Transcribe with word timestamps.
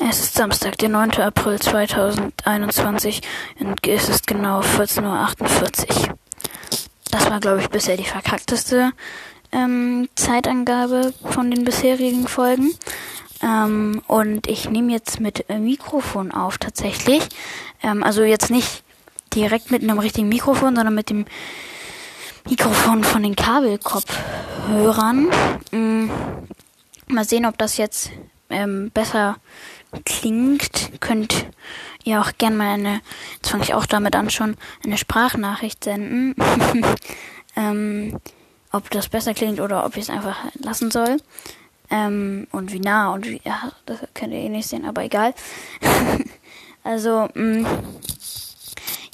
Es 0.00 0.20
ist 0.20 0.34
Samstag, 0.34 0.78
der 0.78 0.88
9. 0.88 1.10
April 1.20 1.58
2021 1.58 3.20
und 3.58 3.84
es 3.86 4.08
ist 4.08 4.26
genau 4.28 4.60
14.48 4.60 6.08
Uhr. 6.08 6.18
Das 7.10 7.28
war, 7.28 7.40
glaube 7.40 7.60
ich, 7.60 7.68
bisher 7.68 7.96
die 7.96 8.04
verkackteste 8.04 8.92
ähm, 9.50 10.08
Zeitangabe 10.14 11.12
von 11.24 11.50
den 11.50 11.64
bisherigen 11.64 12.28
Folgen. 12.28 12.72
Ähm, 13.42 14.02
und 14.06 14.46
ich 14.46 14.70
nehme 14.70 14.92
jetzt 14.92 15.18
mit 15.18 15.48
Mikrofon 15.48 16.30
auf 16.30 16.58
tatsächlich. 16.58 17.28
Ähm, 17.82 18.04
also 18.04 18.22
jetzt 18.22 18.50
nicht 18.50 18.84
direkt 19.34 19.72
mit 19.72 19.82
einem 19.82 19.98
richtigen 19.98 20.28
Mikrofon, 20.28 20.76
sondern 20.76 20.94
mit 20.94 21.10
dem 21.10 21.26
Mikrofon 22.48 23.02
von 23.02 23.24
den 23.24 23.34
Kabelkopfhörern. 23.34 25.28
Ähm, 25.72 26.10
mal 27.08 27.24
sehen, 27.24 27.46
ob 27.46 27.58
das 27.58 27.78
jetzt 27.78 28.10
ähm, 28.50 28.90
besser 28.92 29.36
klingt. 30.04 30.90
Könnt 31.00 31.46
ihr 32.04 32.20
auch 32.20 32.32
gerne 32.38 32.56
mal 32.56 32.74
eine, 32.74 33.00
jetzt 33.36 33.50
fange 33.50 33.64
ich 33.64 33.74
auch 33.74 33.86
damit 33.86 34.16
an 34.16 34.30
schon, 34.30 34.56
eine 34.84 34.98
Sprachnachricht 34.98 35.84
senden. 35.84 36.34
ähm, 37.56 38.18
ob 38.72 38.90
das 38.90 39.08
besser 39.08 39.34
klingt 39.34 39.60
oder 39.60 39.84
ob 39.84 39.96
ich 39.96 40.04
es 40.04 40.10
einfach 40.10 40.36
lassen 40.54 40.90
soll. 40.90 41.18
Ähm, 41.90 42.46
und 42.52 42.72
wie 42.72 42.80
nah 42.80 43.14
und 43.14 43.26
wie, 43.26 43.40
ja, 43.44 43.72
das 43.86 44.00
könnt 44.12 44.32
ihr 44.32 44.40
eh 44.40 44.48
nicht 44.48 44.68
sehen, 44.68 44.84
aber 44.84 45.04
egal. 45.04 45.34
also, 46.84 47.28
mh, 47.34 47.60
mm, 47.60 47.66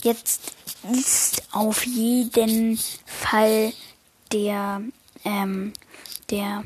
jetzt 0.02 0.52
ist 0.92 1.42
auf 1.52 1.86
jeden 1.86 2.78
Fall 3.06 3.72
der, 4.32 4.82
ähm, 5.24 5.72
der, 6.30 6.62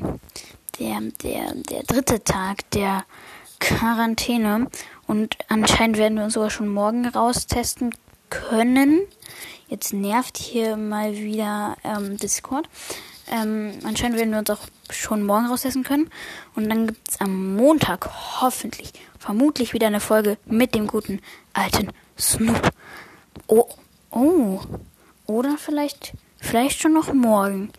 der, 0.79 1.01
der, 1.23 1.53
der 1.55 1.83
dritte 1.83 2.23
Tag 2.23 2.69
der 2.71 3.05
Quarantäne 3.59 4.67
und 5.07 5.37
anscheinend 5.47 5.97
werden 5.97 6.17
wir 6.17 6.25
uns 6.25 6.33
sogar 6.33 6.49
schon 6.49 6.69
morgen 6.69 7.05
raustesten 7.05 7.93
können. 8.29 9.01
Jetzt 9.67 9.93
nervt 9.93 10.37
hier 10.37 10.77
mal 10.77 11.15
wieder 11.15 11.77
ähm, 11.83 12.17
Discord. 12.17 12.67
Ähm, 13.31 13.73
anscheinend 13.83 14.17
werden 14.17 14.31
wir 14.31 14.39
uns 14.39 14.49
auch 14.49 14.67
schon 14.89 15.23
morgen 15.23 15.45
rausessen 15.45 15.83
können. 15.83 16.09
Und 16.55 16.69
dann 16.69 16.87
gibt 16.87 17.07
es 17.07 17.21
am 17.21 17.55
Montag 17.55 18.09
hoffentlich, 18.41 18.93
vermutlich 19.19 19.73
wieder 19.73 19.87
eine 19.87 19.99
Folge 19.99 20.37
mit 20.45 20.73
dem 20.73 20.87
guten 20.87 21.21
alten 21.53 21.91
Snoop. 22.17 22.71
Oh, 23.47 23.67
oh. 24.11 24.59
Oder 25.27 25.57
vielleicht, 25.57 26.13
vielleicht 26.39 26.81
schon 26.81 26.93
noch 26.93 27.13
morgen. 27.13 27.71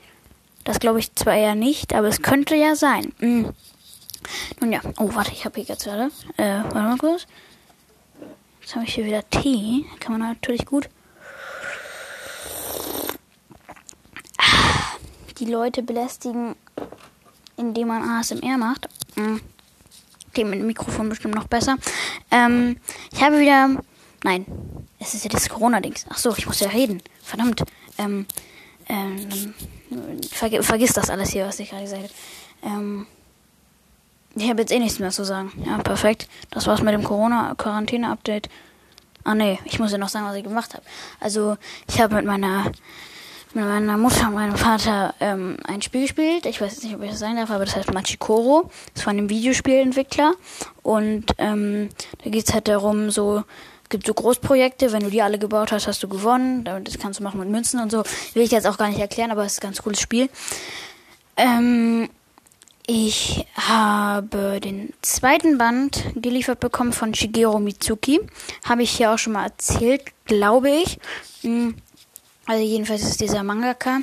Das 0.64 0.78
glaube 0.78 0.98
ich 0.98 1.14
zwar 1.14 1.34
eher 1.34 1.55
nicht, 1.55 1.94
aber 1.94 2.08
es 2.08 2.22
könnte 2.22 2.55
ja 2.55 2.75
sein. 2.77 3.12
Mhm. 3.19 3.53
Nun 4.61 4.72
ja. 4.72 4.80
Oh, 4.98 5.14
warte, 5.14 5.33
ich 5.33 5.44
habe 5.44 5.61
hier 5.61 5.69
jetzt 5.69 5.84
gerade. 5.84 6.11
Äh, 6.36 6.62
warte 6.64 6.75
mal 6.75 6.98
kurz. 6.98 7.27
Jetzt 8.61 8.75
habe 8.75 8.84
ich 8.84 8.94
hier 8.94 9.06
wieder 9.06 9.28
Tee. 9.30 9.86
Kann 9.98 10.19
man 10.19 10.28
natürlich 10.28 10.67
gut 10.67 10.89
die 15.41 15.47
Leute 15.47 15.83
belästigen, 15.83 16.55
indem 17.56 17.89
man 17.89 18.02
ASMR 18.02 18.58
macht. 18.58 18.89
Mhm. 19.17 19.41
Okay, 20.28 20.45
mit 20.45 20.61
dem 20.61 20.67
Mikrofon 20.67 21.08
bestimmt 21.08 21.34
noch 21.34 21.48
besser. 21.48 21.77
Ähm, 22.30 22.77
ich 23.12 23.22
habe 23.22 23.41
wieder. 23.41 23.83
Nein, 24.22 24.45
es 24.98 25.14
ist 25.14 25.24
ja 25.24 25.30
das 25.30 25.48
Corona-Dings. 25.48 26.06
Ach 26.11 26.19
so, 26.19 26.34
ich 26.36 26.47
muss 26.47 26.61
ja 26.61 26.69
reden. 26.69 27.02
Verdammt. 27.22 27.62
Ähm, 27.98 28.27
ähm, 28.86 29.55
ver 30.30 30.62
vergiss 30.62 30.92
das 30.92 31.10
alles 31.10 31.30
hier, 31.30 31.46
was 31.46 31.58
ich 31.60 31.70
gerade 31.70 31.84
gesagt 31.84 32.02
habe. 32.02 32.74
Ähm, 32.74 33.06
ich 34.36 34.48
habe 34.48 34.60
jetzt 34.60 34.72
eh 34.72 34.78
nichts 34.78 34.98
mehr 34.98 35.10
zu 35.10 35.24
sagen. 35.24 35.52
Ja, 35.66 35.78
perfekt. 35.78 36.28
Das 36.50 36.66
war's 36.66 36.83
mit 36.83 36.94
dem 36.94 37.02
Corona-Quarantäne-Update. 37.02 38.48
Ah 39.24 39.34
nee, 39.34 39.58
ich 39.64 39.78
muss 39.78 39.92
ja 39.92 39.98
noch 39.98 40.08
sagen, 40.08 40.27
was 40.27 40.36
ich 40.36 40.44
gemacht 40.44 40.72
habe. 40.74 40.84
Also, 41.18 41.56
ich 41.88 42.00
habe 42.00 42.14
mit 42.14 42.24
meiner 42.24 42.70
mit 43.52 43.64
meiner 43.64 43.96
Mutter 43.96 44.28
und 44.28 44.34
meinem 44.34 44.56
Vater 44.56 45.14
ähm, 45.18 45.56
ein 45.67 45.83
Spiel 45.83 46.02
gespielt. 46.02 46.46
Ich 46.46 46.61
weiß 46.61 46.72
jetzt 46.72 46.84
nicht, 46.84 46.95
ob 46.95 47.02
ich 47.02 47.11
das 47.11 47.18
sagen 47.18 47.36
darf, 47.36 47.51
aber 47.51 47.64
das 47.64 47.74
heißt 47.74 47.92
Machikoro. 47.92 48.70
Das 48.95 49.01
ist 49.01 49.02
von 49.02 49.18
einem 49.18 49.28
Videospielentwickler. 49.28 50.34
Und 50.83 51.27
ähm, 51.39 51.89
da 52.22 52.30
geht's 52.30 52.55
halt 52.55 52.68
darum, 52.68 53.11
so, 53.11 53.42
gibt 53.90 54.06
so 54.06 54.14
Großprojekte, 54.14 54.92
wenn 54.92 55.02
du 55.02 55.11
die 55.11 55.23
alle 55.23 55.39
gebaut 55.39 55.73
hast, 55.73 55.86
hast 55.86 56.02
du 56.02 56.08
gewonnen. 56.08 56.64
Das 56.64 56.98
kannst 56.98 57.20
du 57.20 57.24
machen 57.24 57.40
mit 57.40 57.48
Münzen 57.48 57.80
und 57.80 57.90
so. 57.90 58.02
Will 58.34 58.42
ich 58.42 58.51
jetzt 58.51 58.67
auch 58.67 58.78
gar 58.78 58.89
nicht 58.89 59.01
erklären, 59.01 59.30
aber 59.30 59.45
es 59.45 59.52
ist 59.52 59.58
ein 59.58 59.68
ganz 59.68 59.83
cooles 59.83 60.01
Spiel. 60.01 60.30
Ähm, 61.36 62.08
ich 62.86 63.46
habe 63.55 64.61
den 64.61 64.92
zweiten 65.02 65.58
Band 65.58 66.05
geliefert 66.17 66.61
bekommen 66.61 66.92
von 66.92 67.14
Shigeru 67.14 67.58
Mitsuki. 67.58 68.20
Habe 68.64 68.83
ich 68.83 68.90
hier 68.90 69.12
auch 69.12 69.18
schon 69.18 69.34
mal 69.34 69.45
erzählt, 69.45 70.05
glaube 70.24 70.70
ich. 70.70 70.98
Hm 71.42 71.74
also 72.51 72.64
jedenfalls 72.64 73.02
ist 73.02 73.20
dieser 73.20 73.45
Mangaka, 73.45 74.01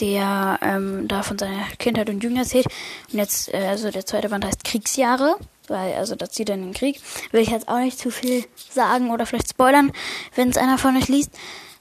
der 0.00 0.58
ähm, 0.62 1.06
da 1.06 1.22
von 1.22 1.38
seiner 1.38 1.62
Kindheit 1.78 2.10
und 2.10 2.24
Jugend 2.24 2.40
erzählt. 2.40 2.66
Und 3.12 3.20
jetzt, 3.20 3.54
äh, 3.54 3.68
also 3.68 3.92
der 3.92 4.04
zweite 4.04 4.28
Band 4.28 4.44
heißt 4.44 4.64
Kriegsjahre, 4.64 5.36
weil, 5.68 5.94
also 5.94 6.14
da 6.14 6.28
zieht 6.28 6.50
in 6.50 6.62
den 6.62 6.74
Krieg. 6.74 7.00
Will 7.30 7.40
ich 7.40 7.50
jetzt 7.50 7.68
auch 7.68 7.78
nicht 7.78 7.98
zu 7.98 8.10
viel 8.10 8.44
sagen 8.70 9.10
oder 9.10 9.26
vielleicht 9.26 9.50
spoilern, 9.50 9.92
wenn 10.34 10.50
es 10.50 10.56
einer 10.56 10.78
von 10.78 10.96
euch 10.96 11.08
liest. 11.08 11.30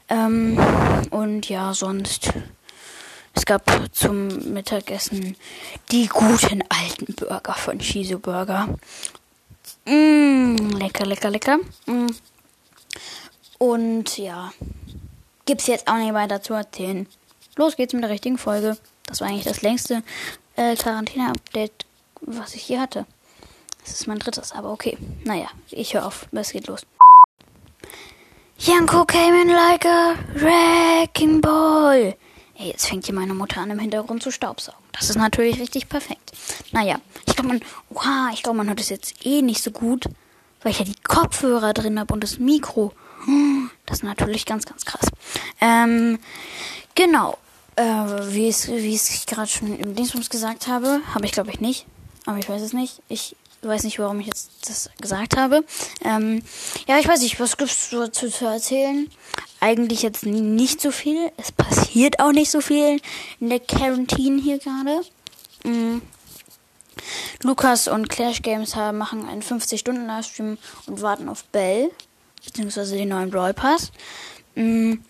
Ähm, 0.09 0.59
und 1.09 1.49
ja, 1.49 1.73
sonst. 1.73 2.31
Es 3.33 3.45
gab 3.45 3.71
zum 3.91 4.27
Mittagessen 4.53 5.35
die 5.91 6.07
guten 6.07 6.63
alten 6.69 7.13
Burger 7.13 7.53
von 7.53 7.79
Shizu 7.79 8.19
Burger. 8.19 8.67
Mmh, 9.85 10.77
lecker, 10.79 11.05
lecker, 11.05 11.29
lecker. 11.29 11.59
Mmh. 11.85 12.07
Und 13.59 14.17
ja 14.17 14.51
gibt's 15.47 15.65
jetzt 15.65 15.87
auch 15.87 15.97
nicht 15.97 16.13
weiter 16.13 16.43
zu 16.43 16.53
erzählen. 16.53 17.07
Los 17.55 17.75
geht's 17.75 17.93
mit 17.93 18.03
der 18.03 18.11
richtigen 18.11 18.37
Folge. 18.37 18.77
Das 19.07 19.21
war 19.21 19.27
eigentlich 19.27 19.45
das 19.45 19.63
längste 19.63 20.03
äh, 20.55 20.75
Quarantäne-Update, 20.75 21.85
was 22.21 22.53
ich 22.53 22.61
hier 22.61 22.79
hatte. 22.79 23.07
Das 23.87 24.01
ist 24.01 24.07
mein 24.07 24.19
drittes, 24.19 24.51
aber 24.51 24.71
okay. 24.71 24.97
Naja, 25.23 25.47
ich 25.71 25.93
höre 25.93 26.05
auf. 26.05 26.27
Es 26.33 26.51
geht 26.51 26.67
los. 26.67 26.81
Janko 28.59 29.05
came 29.05 29.41
in 29.41 29.47
like 29.47 29.85
a 29.85 30.15
wrecking 30.33 31.39
ball. 31.39 32.15
Ey, 32.57 32.67
jetzt 32.67 32.87
fängt 32.87 33.05
hier 33.05 33.15
meine 33.15 33.33
Mutter 33.33 33.61
an, 33.61 33.71
im 33.71 33.79
Hintergrund 33.79 34.21
zu 34.21 34.31
staubsaugen. 34.31 34.83
Das 34.91 35.09
ist 35.09 35.15
natürlich 35.15 35.59
richtig 35.59 35.87
perfekt. 35.87 36.33
Naja, 36.73 36.99
ich 37.25 37.35
glaube, 37.35 37.47
man, 37.47 37.61
wow, 37.89 38.33
ich 38.33 38.43
glaube, 38.43 38.57
man 38.57 38.67
hört 38.67 38.81
es 38.81 38.89
jetzt 38.89 39.25
eh 39.25 39.41
nicht 39.41 39.63
so 39.63 39.71
gut, 39.71 40.05
weil 40.63 40.71
ich 40.73 40.79
ja 40.79 40.85
die 40.85 41.01
Kopfhörer 41.07 41.73
drin 41.73 41.97
habe 41.97 42.13
und 42.13 42.21
das 42.23 42.39
Mikro. 42.39 42.91
Das 43.85 43.99
ist 43.99 44.03
natürlich 44.03 44.45
ganz, 44.45 44.65
ganz 44.65 44.83
krass. 44.83 45.07
Ähm, 45.61 46.19
genau. 46.93 47.37
Äh, 47.77 47.83
wie 47.83 48.49
es, 48.49 48.67
wie 48.67 48.95
es 48.95 49.09
ich 49.11 49.27
gerade 49.27 49.47
schon 49.47 49.77
im 49.77 49.95
Dingsbums 49.95 50.29
gesagt 50.29 50.67
habe, 50.67 50.99
habe 51.13 51.25
ich 51.25 51.31
glaube 51.31 51.51
ich 51.51 51.61
nicht. 51.61 51.85
Aber 52.25 52.37
ich 52.37 52.49
weiß 52.49 52.61
es 52.61 52.73
nicht. 52.73 53.01
Ich 53.07 53.35
weiß 53.61 53.83
nicht, 53.83 53.99
warum 53.99 54.19
ich 54.19 54.27
jetzt 54.27 54.69
das 54.69 54.89
gesagt 55.01 55.37
habe. 55.37 55.63
Ähm, 56.03 56.41
ja, 56.87 56.99
ich 56.99 57.07
weiß 57.07 57.21
nicht, 57.21 57.39
was 57.39 57.57
gibt's 57.57 57.89
dazu 57.89 58.29
zu 58.29 58.45
erzählen? 58.45 59.09
Eigentlich 59.59 60.03
jetzt 60.03 60.25
nicht 60.25 60.81
so 60.81 60.91
viel. 60.91 61.31
Es 61.37 61.51
passiert 61.51 62.19
auch 62.19 62.31
nicht 62.31 62.51
so 62.51 62.61
viel 62.61 62.99
in 63.39 63.49
der 63.49 63.59
Quarantine 63.59 64.41
hier 64.41 64.59
gerade. 64.59 65.01
Mhm. 65.63 66.01
Lukas 67.43 67.87
und 67.87 68.09
Clash 68.09 68.41
Games 68.41 68.75
haben, 68.75 68.97
machen 68.97 69.27
einen 69.27 69.41
50-Stunden-Livestream 69.41 70.57
und 70.87 71.01
warten 71.01 71.29
auf 71.29 71.43
Bell 71.45 71.91
beziehungsweise 72.45 72.95
den 72.95 73.09
neuen 73.09 73.29
Brawl 73.29 73.53
Pass. 73.53 73.91
Mhm. 74.55 75.03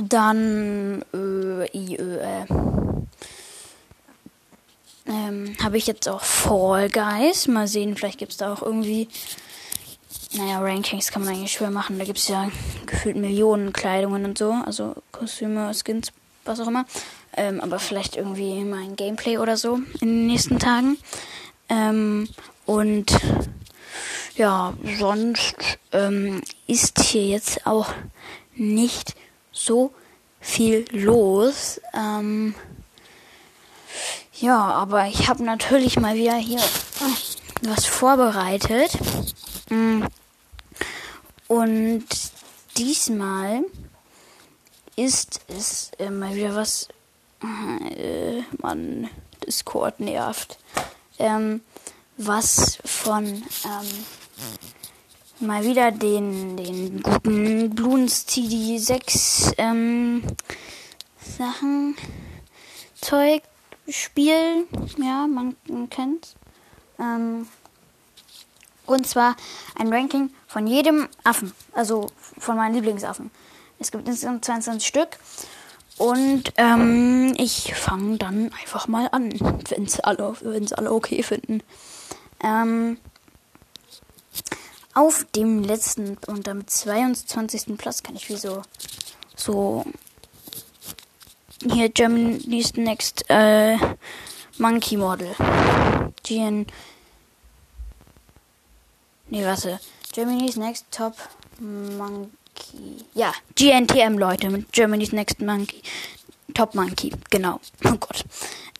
Dann 0.00 1.04
äh, 1.12 1.64
äh, 1.64 2.46
ähm, 5.28 5.56
habe 5.62 5.78
ich 5.78 5.86
jetzt 5.86 6.08
auch 6.08 6.22
Fall 6.22 6.90
Guys. 6.90 7.46
Mal 7.48 7.68
sehen, 7.68 7.96
vielleicht 7.96 8.18
gibt 8.18 8.32
es 8.32 8.38
da 8.38 8.52
auch 8.52 8.62
irgendwie. 8.62 9.08
Naja, 10.32 10.60
Rankings 10.60 11.10
kann 11.10 11.24
man 11.24 11.34
eigentlich 11.34 11.52
schwer 11.52 11.70
machen. 11.70 11.98
Da 11.98 12.04
gibt 12.04 12.18
es 12.18 12.28
ja 12.28 12.50
gefühlt 12.86 13.16
Millionen 13.16 13.72
Kleidungen 13.72 14.24
und 14.24 14.36
so. 14.36 14.52
Also 14.64 14.94
Kostüme, 15.10 15.72
Skins, 15.74 16.12
was 16.44 16.60
auch 16.60 16.68
immer. 16.68 16.84
Ähm, 17.36 17.60
aber 17.60 17.78
vielleicht 17.78 18.16
irgendwie 18.16 18.62
mal 18.64 18.82
ein 18.82 18.96
Gameplay 18.96 19.38
oder 19.38 19.56
so 19.56 19.76
in 20.00 20.08
den 20.08 20.26
nächsten 20.26 20.58
Tagen. 20.58 20.98
Ähm, 21.70 22.28
und 22.66 23.18
ja, 24.36 24.74
sonst 24.98 25.56
ähm, 25.92 26.42
ist 26.66 27.00
hier 27.00 27.26
jetzt 27.26 27.66
auch 27.66 27.88
nicht 28.54 29.14
so 29.50 29.92
viel 30.40 30.84
los. 30.90 31.80
Ähm, 31.94 32.54
ja, 34.40 34.58
aber 34.58 35.06
ich 35.06 35.28
habe 35.28 35.44
natürlich 35.44 35.98
mal 35.98 36.14
wieder 36.14 36.36
hier 36.36 36.60
was 37.62 37.86
vorbereitet. 37.86 38.96
Mm. 39.70 40.04
Und 41.48 42.04
diesmal 42.76 43.64
ist 44.96 45.40
es 45.48 45.90
äh, 45.98 46.10
mal 46.10 46.34
wieder 46.34 46.54
was. 46.54 46.88
Äh, 47.96 48.42
Mann, 48.60 49.08
Discord 49.46 50.00
nervt. 50.00 50.58
Ähm, 51.18 51.60
was 52.16 52.78
von 52.84 53.24
ähm, 53.24 54.04
mal 55.40 55.64
wieder 55.64 55.92
den, 55.92 56.56
den 56.56 57.02
guten 57.02 57.70
Bloons 57.70 58.26
CD6 58.28 59.54
ähm, 59.56 60.22
Sachen 61.20 61.96
Zeug 63.00 63.42
Spiel. 63.88 64.66
Ja, 64.98 65.26
man, 65.26 65.56
man 65.68 65.88
kennt's. 65.90 66.34
Ähm, 66.98 67.46
und 68.86 69.06
zwar 69.06 69.36
ein 69.78 69.92
Ranking 69.92 70.30
von 70.46 70.66
jedem 70.66 71.08
Affen. 71.24 71.52
Also 71.72 72.10
von 72.38 72.56
meinen 72.56 72.74
Lieblingsaffen. 72.74 73.30
Es 73.78 73.90
gibt 73.90 74.08
insgesamt 74.08 74.44
22 74.44 74.86
Stück. 74.86 75.18
Und 75.98 76.52
ähm, 76.56 77.34
ich 77.36 77.74
fange 77.74 78.18
dann 78.18 78.52
einfach 78.60 78.86
mal 78.86 79.08
an, 79.10 79.32
wenn 79.68 79.84
es 79.84 79.98
alle, 80.00 80.36
wenn's 80.42 80.72
alle 80.72 80.92
okay 80.92 81.22
finden. 81.22 81.62
Ähm, 82.42 82.98
auf 84.94 85.26
dem 85.34 85.62
letzten 85.62 86.16
und 86.26 86.48
am 86.48 86.66
22. 86.66 87.76
Platz 87.76 88.02
kann 88.02 88.16
ich 88.16 88.28
wie 88.28 88.36
so, 88.36 88.62
so 89.36 89.84
hier 91.62 91.88
Germany's 91.88 92.74
Next 92.74 93.24
äh, 93.28 93.76
Monkey 94.58 94.96
Model. 94.96 95.34
GN. 96.22 96.66
Nee, 99.28 99.44
warte. 99.44 99.80
Germany's 100.12 100.56
Next 100.56 100.86
Top 100.90 101.14
Monkey. 101.58 102.28
Ja, 103.14 103.32
GNTM, 103.56 104.18
Leute, 104.18 104.50
mit 104.50 104.72
Germany's 104.72 105.12
Next 105.12 105.40
Monkey. 105.40 105.82
Top 106.54 106.74
Monkey, 106.74 107.12
genau. 107.30 107.60
Oh 107.84 107.96
Gott. 107.96 108.24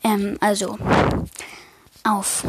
Ähm, 0.03 0.37
also, 0.41 0.79
auf 2.05 2.45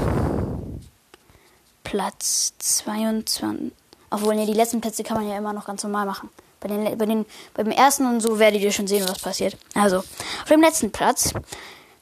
Platz 1.83 2.53
22. 2.59 3.71
Obwohl, 4.11 4.35
ne, 4.35 4.45
die 4.45 4.53
letzten 4.53 4.81
Plätze 4.81 5.03
kann 5.03 5.17
man 5.17 5.27
ja 5.27 5.37
immer 5.37 5.53
noch 5.53 5.65
ganz 5.65 5.83
normal 5.83 6.05
machen. 6.05 6.29
Bei 6.59 6.67
den, 6.67 6.97
bei 6.97 7.05
den, 7.05 7.25
beim 7.53 7.71
ersten 7.71 8.05
und 8.05 8.21
so 8.21 8.39
werdet 8.39 8.61
ihr 8.61 8.71
schon 8.71 8.87
sehen, 8.87 9.07
was 9.07 9.19
passiert. 9.19 9.57
Also, 9.73 9.97
auf 9.97 10.49
dem 10.49 10.61
letzten 10.61 10.91
Platz, 10.91 11.33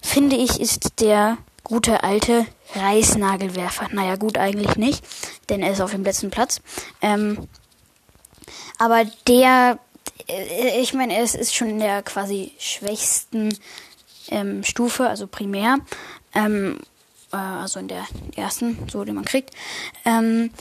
finde 0.01 0.36
ich, 0.36 0.59
ist 0.59 1.00
der 1.00 1.38
gute 1.63 2.04
alte 2.04 2.45
Reißnagelwerfer. 2.75 3.89
Naja, 3.92 4.15
gut 4.15 4.38
eigentlich 4.38 4.75
nicht, 4.77 5.04
denn 5.50 5.62
er 5.62 5.71
ist 5.71 5.81
auf 5.81 5.92
dem 5.92 6.04
letzten 6.04 6.31
Platz. 6.31 6.62
Ähm, 7.01 7.48
aber 8.77 9.06
der, 9.27 9.80
äh, 10.27 10.81
ich 10.81 10.94
meine, 10.94 11.18
es 11.18 11.36
ist 11.36 11.56
schon 11.56 11.69
in 11.69 11.80
der 11.80 12.04
quasi 12.04 12.54
schwächsten 12.57 13.57
ähm, 14.30 14.63
Stufe, 14.63 15.07
also 15.07 15.27
primär. 15.27 15.77
Ähm, 16.33 16.80
äh, 17.31 17.38
also 17.38 17.80
in 17.80 17.88
der 17.88 18.06
ersten, 18.36 18.88
so 18.89 19.04
die 19.04 19.12
man 19.12 19.25
kriegt. 19.25 19.51
Ähm, 20.06 20.51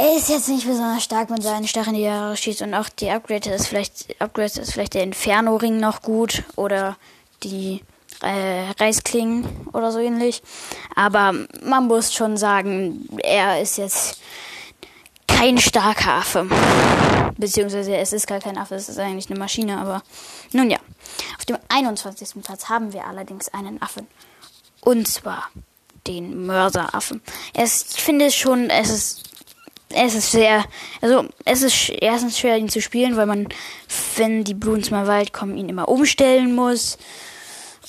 er 0.00 0.16
ist 0.16 0.30
jetzt 0.30 0.48
nicht 0.48 0.66
besonders 0.66 1.04
stark 1.04 1.28
mit 1.30 1.42
seinen 1.42 1.68
Stacheln, 1.68 1.94
die 1.94 2.02
er 2.02 2.34
schießt. 2.34 2.62
Und 2.62 2.74
auch 2.74 2.88
die 2.88 3.10
Upgrade 3.10 3.50
ist 3.50 3.66
vielleicht, 3.66 4.20
Upgrade 4.20 4.60
ist 4.60 4.72
vielleicht 4.72 4.94
der 4.94 5.02
Inferno-Ring 5.02 5.78
noch 5.78 6.00
gut. 6.00 6.42
Oder 6.56 6.96
die 7.42 7.82
äh, 8.22 8.70
Reisklingen 8.78 9.46
oder 9.72 9.92
so 9.92 9.98
ähnlich. 9.98 10.42
Aber 10.94 11.34
man 11.62 11.86
muss 11.86 12.14
schon 12.14 12.36
sagen, 12.36 13.08
er 13.22 13.60
ist 13.60 13.76
jetzt 13.76 14.20
kein 15.26 15.58
starker 15.58 16.14
Affe. 16.14 16.46
Beziehungsweise 17.36 17.96
es 17.96 18.12
ist 18.12 18.26
gar 18.26 18.40
kein 18.40 18.58
Affe, 18.58 18.74
es 18.76 18.88
ist 18.88 18.98
eigentlich 18.98 19.30
eine 19.30 19.38
Maschine. 19.38 19.78
Aber 19.78 20.02
nun 20.52 20.70
ja. 20.70 20.78
Auf 21.38 21.44
dem 21.44 21.58
21. 21.68 22.42
Platz 22.42 22.68
haben 22.68 22.92
wir 22.92 23.06
allerdings 23.06 23.48
einen 23.48 23.82
Affen. 23.82 24.06
Und 24.80 25.08
zwar 25.08 25.50
den 26.06 26.46
Mörseraffen. 26.46 27.20
Es, 27.52 27.94
ich 27.94 28.02
finde 28.02 28.30
schon, 28.30 28.70
es 28.70 28.88
ist 28.88 29.29
es 29.90 30.14
ist 30.14 30.30
sehr, 30.30 30.64
also 31.00 31.24
es 31.44 31.62
ist 31.62 31.90
erstens 31.90 32.38
schwer, 32.38 32.56
ihn 32.56 32.68
zu 32.68 32.80
spielen, 32.80 33.16
weil 33.16 33.26
man, 33.26 33.48
wenn 34.16 34.44
die 34.44 34.54
Bloons 34.54 34.90
mal 34.90 35.06
weit 35.06 35.32
kommen, 35.32 35.56
ihn 35.56 35.68
immer 35.68 35.88
umstellen 35.88 36.54
muss. 36.54 36.98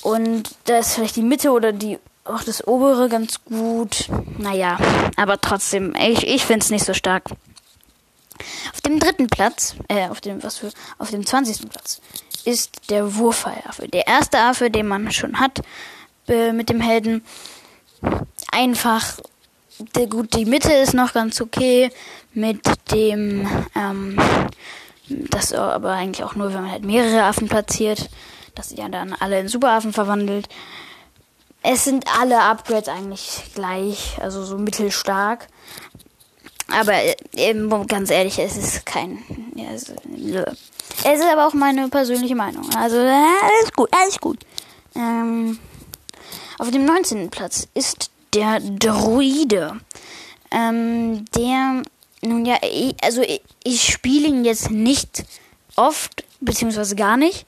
Und 0.02 0.50
da 0.66 0.80
ist 0.80 0.96
vielleicht 0.96 1.16
die 1.16 1.22
Mitte 1.22 1.52
oder 1.52 1.72
die 1.72 2.00
auch 2.24 2.44
das 2.44 2.68
obere 2.68 3.10
ganz 3.10 3.44
gut. 3.46 4.10
Naja, 4.38 4.78
aber 5.16 5.40
trotzdem, 5.42 5.96
ich, 5.96 6.26
ich 6.28 6.46
finde 6.46 6.64
es 6.64 6.70
nicht 6.70 6.86
so 6.86 6.94
stark. 6.94 7.26
Auf 8.74 8.82
dem 8.82 9.00
dritten 9.00 9.28
Platz, 9.28 9.76
äh, 9.88 10.08
auf 10.10 10.22
dem, 10.22 10.42
was 10.44 10.58
für, 10.58 10.72
auf 10.98 11.12
dem 11.12 11.26
20. 11.26 11.70
Platz, 11.70 12.02
ist 12.46 12.90
der 12.90 13.16
Wurfeilaffe. 13.16 13.88
Der 13.88 14.08
erste 14.08 14.40
Affe, 14.40 14.72
den 14.72 14.88
man 14.88 15.12
schon 15.12 15.40
hat, 15.40 15.62
äh, 16.28 16.52
mit 16.52 16.70
dem 16.70 16.82
Helden 16.82 17.24
einfach 18.52 19.20
der, 19.96 20.08
gut, 20.08 20.36
die 20.36 20.46
Mitte 20.46 20.72
ist 20.74 20.94
noch 20.94 21.14
ganz 21.14 21.42
okay 21.42 21.92
mit 22.34 22.62
dem, 22.92 23.48
ähm, 23.76 24.18
das 25.08 25.54
aber 25.54 25.92
eigentlich 25.92 26.24
auch 26.24 26.36
nur, 26.36 26.54
wenn 26.54 26.62
man 26.62 26.72
halt 26.72 26.86
mehrere 26.86 27.24
Affen 27.24 27.48
platziert, 27.48 28.10
dass 28.56 28.70
sie 28.70 28.76
ja 28.76 28.90
dann 28.90 29.14
alle 29.20 29.40
in 29.40 29.48
Superaffen 29.48 29.94
verwandelt. 29.94 30.48
Es 31.64 31.84
sind 31.84 32.06
alle 32.20 32.42
Upgrades 32.42 32.90
eigentlich 32.90 33.44
gleich, 33.54 34.18
also 34.20 34.44
so 34.44 34.58
mittelstark. 34.58 35.48
Aber 36.72 36.94
eben, 37.36 37.88
ganz 37.88 38.10
ehrlich, 38.10 38.40
es 38.40 38.56
ist 38.56 38.86
kein. 38.86 39.20
Es, 39.74 39.94
es 41.04 41.20
ist 41.20 41.26
aber 41.32 41.48
auch 41.48 41.54
meine 41.54 41.90
persönliche 41.90 42.36
Meinung. 42.36 42.64
Also, 42.76 42.98
alles 42.98 43.74
gut, 43.76 43.90
alles 43.92 44.20
gut. 44.20 44.40
Ähm, 44.96 45.60
auf 46.58 46.72
dem 46.72 46.86
19. 46.86 47.30
Platz 47.30 47.68
ist 47.74 48.11
der 48.34 48.60
Druide. 48.60 49.80
Ähm, 50.52 51.26
der, 51.36 51.84
nun 52.22 52.46
ja, 52.46 52.58
ich, 52.62 52.96
also 53.04 53.22
ich, 53.22 53.42
ich 53.64 53.84
spiele 53.84 54.28
ihn 54.28 54.46
jetzt 54.46 54.72
nicht 54.72 55.24
oft, 55.76 56.24
beziehungsweise 56.40 56.96
gar 56.96 57.18
nicht. 57.18 57.46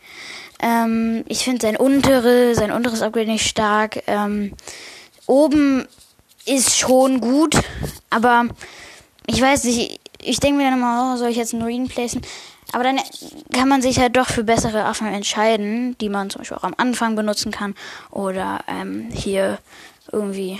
Ähm, 0.61 1.25
ich 1.27 1.43
finde 1.43 1.65
sein 1.65 1.75
untere, 1.75 2.55
sein 2.55 2.71
unteres 2.71 3.01
Upgrade 3.01 3.27
nicht 3.27 3.47
stark. 3.47 4.03
Ähm, 4.07 4.53
oben 5.25 5.85
ist 6.45 6.77
schon 6.77 7.19
gut, 7.19 7.55
aber 8.09 8.45
ich 9.27 9.41
weiß 9.41 9.65
nicht, 9.65 9.99
ich 10.21 10.39
denke 10.39 10.57
mir 10.57 10.69
dann 10.69 10.79
immer, 10.79 11.13
oh, 11.13 11.17
soll 11.17 11.29
ich 11.29 11.37
jetzt 11.37 11.53
einen 11.53 11.63
Druiden 11.63 11.87
placen? 11.87 12.21
Aber 12.71 12.83
dann 12.83 12.99
kann 13.53 13.67
man 13.67 13.81
sich 13.81 13.99
halt 13.99 14.17
doch 14.17 14.27
für 14.27 14.43
bessere 14.43 14.85
Affen 14.85 15.07
entscheiden, 15.07 15.95
die 15.99 16.09
man 16.09 16.29
zum 16.29 16.39
Beispiel 16.39 16.57
auch 16.57 16.63
am 16.63 16.73
Anfang 16.75 17.15
benutzen 17.15 17.51
kann. 17.51 17.75
Oder 18.09 18.61
ähm, 18.67 19.09
hier 19.13 19.59
irgendwie 20.13 20.59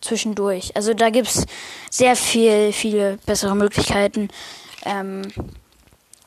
zwischendurch. 0.00 0.76
Also 0.76 0.94
da 0.94 1.10
gibt 1.10 1.28
es 1.28 1.46
sehr 1.90 2.16
viel, 2.16 2.72
viele 2.72 3.18
bessere 3.26 3.56
Möglichkeiten 3.56 4.28
ähm, 4.84 5.22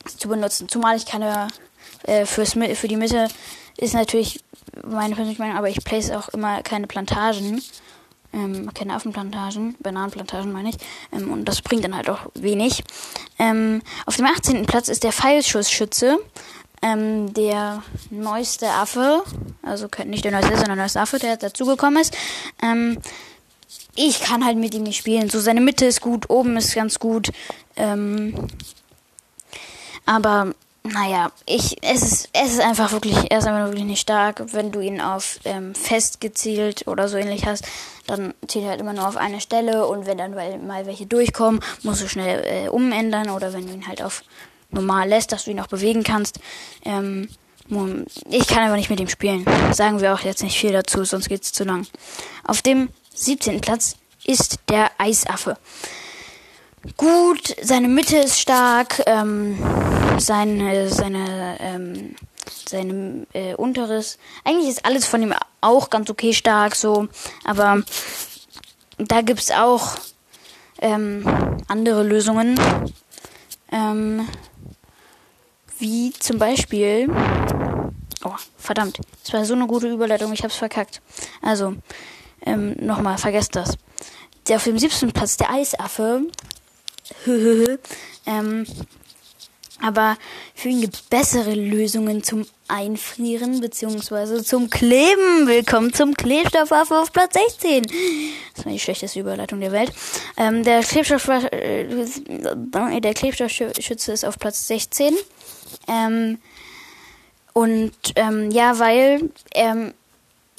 zu 0.04 0.28
benutzen. 0.28 0.68
Zumal 0.68 0.96
ich 0.96 1.06
keine 1.06 1.48
äh, 2.04 2.26
fürs, 2.26 2.52
für 2.52 2.88
die 2.88 2.96
Mitte 2.96 3.28
ist 3.76 3.94
natürlich 3.94 4.40
meine 4.84 5.14
persönliche 5.14 5.42
Meinung, 5.42 5.56
aber 5.56 5.68
ich 5.68 5.84
place 5.84 6.10
auch 6.10 6.28
immer 6.30 6.62
keine 6.62 6.86
Plantagen. 6.86 7.62
Ähm, 8.34 8.72
keine 8.72 8.94
Affenplantagen, 8.94 9.76
Bananenplantagen 9.80 10.52
meine 10.52 10.70
ich. 10.70 10.76
Ähm, 11.12 11.30
und 11.30 11.44
das 11.44 11.60
bringt 11.60 11.84
dann 11.84 11.94
halt 11.94 12.08
auch 12.08 12.20
wenig. 12.34 12.82
Ähm, 13.38 13.82
auf 14.06 14.16
dem 14.16 14.24
18. 14.24 14.64
Platz 14.64 14.88
ist 14.88 15.04
der 15.04 15.12
Pfeilschussschütze. 15.12 16.18
Ähm, 16.82 17.32
der 17.34 17.82
neueste 18.10 18.68
Affe, 18.68 19.22
also 19.62 19.88
nicht 20.04 20.24
der 20.24 20.32
neueste, 20.32 20.50
sondern 20.50 20.70
der 20.70 20.76
neueste 20.76 21.00
Affe, 21.00 21.18
der 21.18 21.36
dazugekommen 21.36 22.02
ist. 22.02 22.16
Ähm, 22.60 22.98
ich 23.94 24.20
kann 24.20 24.44
halt 24.44 24.56
mit 24.56 24.74
ihm 24.74 24.82
nicht 24.82 24.96
spielen. 24.96 25.30
So 25.30 25.40
seine 25.40 25.60
Mitte 25.60 25.86
ist 25.86 26.00
gut, 26.00 26.30
oben 26.30 26.56
ist 26.56 26.74
ganz 26.74 26.98
gut. 26.98 27.30
Ähm, 27.76 28.48
aber 30.06 30.54
naja, 30.84 31.30
ich, 31.46 31.76
es 31.82 32.02
ist, 32.02 32.28
es 32.32 32.54
ist 32.54 32.60
einfach 32.60 32.90
wirklich, 32.90 33.30
er 33.30 33.38
ist 33.38 33.46
einfach 33.46 33.66
wirklich 33.66 33.84
nicht 33.84 34.00
stark. 34.00 34.42
Wenn 34.52 34.72
du 34.72 34.80
ihn 34.80 35.00
auf 35.00 35.38
ähm, 35.44 35.74
fest 35.74 36.20
gezielt 36.20 36.88
oder 36.88 37.08
so 37.08 37.16
ähnlich 37.16 37.46
hast, 37.46 37.64
dann 38.06 38.34
zählt 38.48 38.64
er 38.64 38.70
halt 38.70 38.80
immer 38.80 38.92
nur 38.92 39.06
auf 39.06 39.16
eine 39.16 39.40
Stelle 39.40 39.86
und 39.86 40.06
wenn 40.06 40.18
dann 40.18 40.34
mal 40.66 40.86
welche 40.86 41.06
durchkommen, 41.06 41.60
musst 41.82 42.02
du 42.02 42.08
schnell 42.08 42.44
äh, 42.44 42.68
umändern 42.68 43.30
oder 43.30 43.52
wenn 43.52 43.66
du 43.66 43.72
ihn 43.72 43.86
halt 43.86 44.02
auf 44.02 44.24
normal 44.72 45.08
lässt, 45.08 45.32
dass 45.32 45.44
du 45.44 45.50
ihn 45.50 45.60
auch 45.60 45.68
bewegen 45.68 46.02
kannst. 46.02 46.38
Ähm, 46.84 47.28
ich 48.28 48.46
kann 48.48 48.64
aber 48.64 48.76
nicht 48.76 48.90
mit 48.90 49.00
ihm 49.00 49.08
spielen. 49.08 49.46
Sagen 49.72 50.00
wir 50.00 50.12
auch 50.12 50.20
jetzt 50.20 50.42
nicht 50.42 50.58
viel 50.58 50.72
dazu, 50.72 51.04
sonst 51.04 51.28
geht's 51.28 51.52
zu 51.52 51.64
lang. 51.64 51.86
Auf 52.44 52.60
dem 52.60 52.88
17. 53.14 53.60
Platz 53.60 53.96
ist 54.24 54.58
der 54.68 54.90
Eisaffe 54.98 55.56
gut, 56.96 57.54
seine 57.62 57.88
Mitte 57.88 58.18
ist 58.18 58.40
stark, 58.40 59.02
ähm, 59.06 59.58
seine, 60.18 60.88
seine, 60.88 61.56
ähm, 61.60 62.16
seine 62.66 63.26
äh, 63.32 63.54
Unteres. 63.54 64.18
Eigentlich 64.44 64.70
ist 64.70 64.84
alles 64.84 65.06
von 65.06 65.22
ihm 65.22 65.34
auch 65.60 65.90
ganz 65.90 66.10
okay 66.10 66.32
stark, 66.32 66.74
so, 66.74 67.08
aber 67.44 67.82
da 68.98 69.20
gibt's 69.22 69.50
auch 69.50 69.96
ähm, 70.80 71.24
andere 71.68 72.02
Lösungen. 72.02 72.58
Ähm, 73.70 74.28
wie 75.82 76.12
zum 76.12 76.38
Beispiel. 76.38 77.10
Oh, 78.24 78.36
verdammt. 78.56 79.00
Das 79.22 79.32
war 79.32 79.44
so 79.44 79.54
eine 79.54 79.66
gute 79.66 79.88
Überleitung, 79.88 80.32
ich 80.32 80.42
hab's 80.44 80.56
verkackt. 80.56 81.02
Also, 81.42 81.74
ähm, 82.46 82.76
nochmal, 82.80 83.18
vergesst 83.18 83.56
das. 83.56 83.76
der 84.48 84.56
auf 84.56 84.64
dem 84.64 84.78
siebten 84.78 85.12
Platz, 85.12 85.36
der 85.36 85.50
Eisaffe. 85.50 86.22
ähm, 88.26 88.64
aber 89.82 90.16
für 90.54 90.68
ihn 90.68 90.80
gibt 90.80 90.94
es 90.94 91.02
bessere 91.02 91.54
Lösungen 91.54 92.22
zum 92.22 92.46
Einfrieren 92.68 93.60
bzw. 93.60 94.42
zum 94.44 94.70
Kleben. 94.70 95.48
Willkommen 95.48 95.92
zum 95.92 96.14
Klebstoffwaffe 96.14 97.00
auf 97.00 97.12
Platz 97.12 97.34
16. 97.34 97.82
Das 98.54 98.64
war 98.64 98.72
die 98.72 98.78
schlechteste 98.78 99.18
Überleitung 99.18 99.58
der 99.60 99.72
Welt. 99.72 99.92
Ähm, 100.36 100.62
der, 100.62 100.82
Klebstoff, 100.82 101.28
äh, 101.28 101.86
der 103.00 103.14
Klebstoffschütze 103.14 104.12
ist 104.12 104.24
auf 104.24 104.38
Platz 104.38 104.68
16. 104.68 105.16
Ähm, 105.88 106.38
und 107.52 107.92
ähm, 108.16 108.50
ja, 108.50 108.78
weil 108.78 109.30
ähm, 109.54 109.92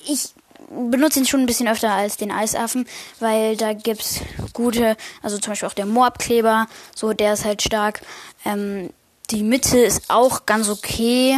ich 0.05 0.29
benutze 0.69 1.19
ihn 1.19 1.25
schon 1.25 1.41
ein 1.41 1.45
bisschen 1.45 1.67
öfter 1.67 1.91
als 1.91 2.17
den 2.17 2.31
Eisaffen, 2.31 2.87
weil 3.19 3.57
da 3.57 3.73
gibt's 3.73 4.19
gute, 4.53 4.97
also 5.21 5.37
zum 5.37 5.51
Beispiel 5.51 5.69
auch 5.69 5.73
der 5.73 5.85
Moab-Kleber, 5.85 6.67
so 6.95 7.13
der 7.13 7.33
ist 7.33 7.45
halt 7.45 7.61
stark. 7.61 8.01
Ähm, 8.45 8.89
die 9.29 9.43
Mitte 9.43 9.79
ist 9.79 10.09
auch 10.09 10.45
ganz 10.45 10.69
okay 10.69 11.37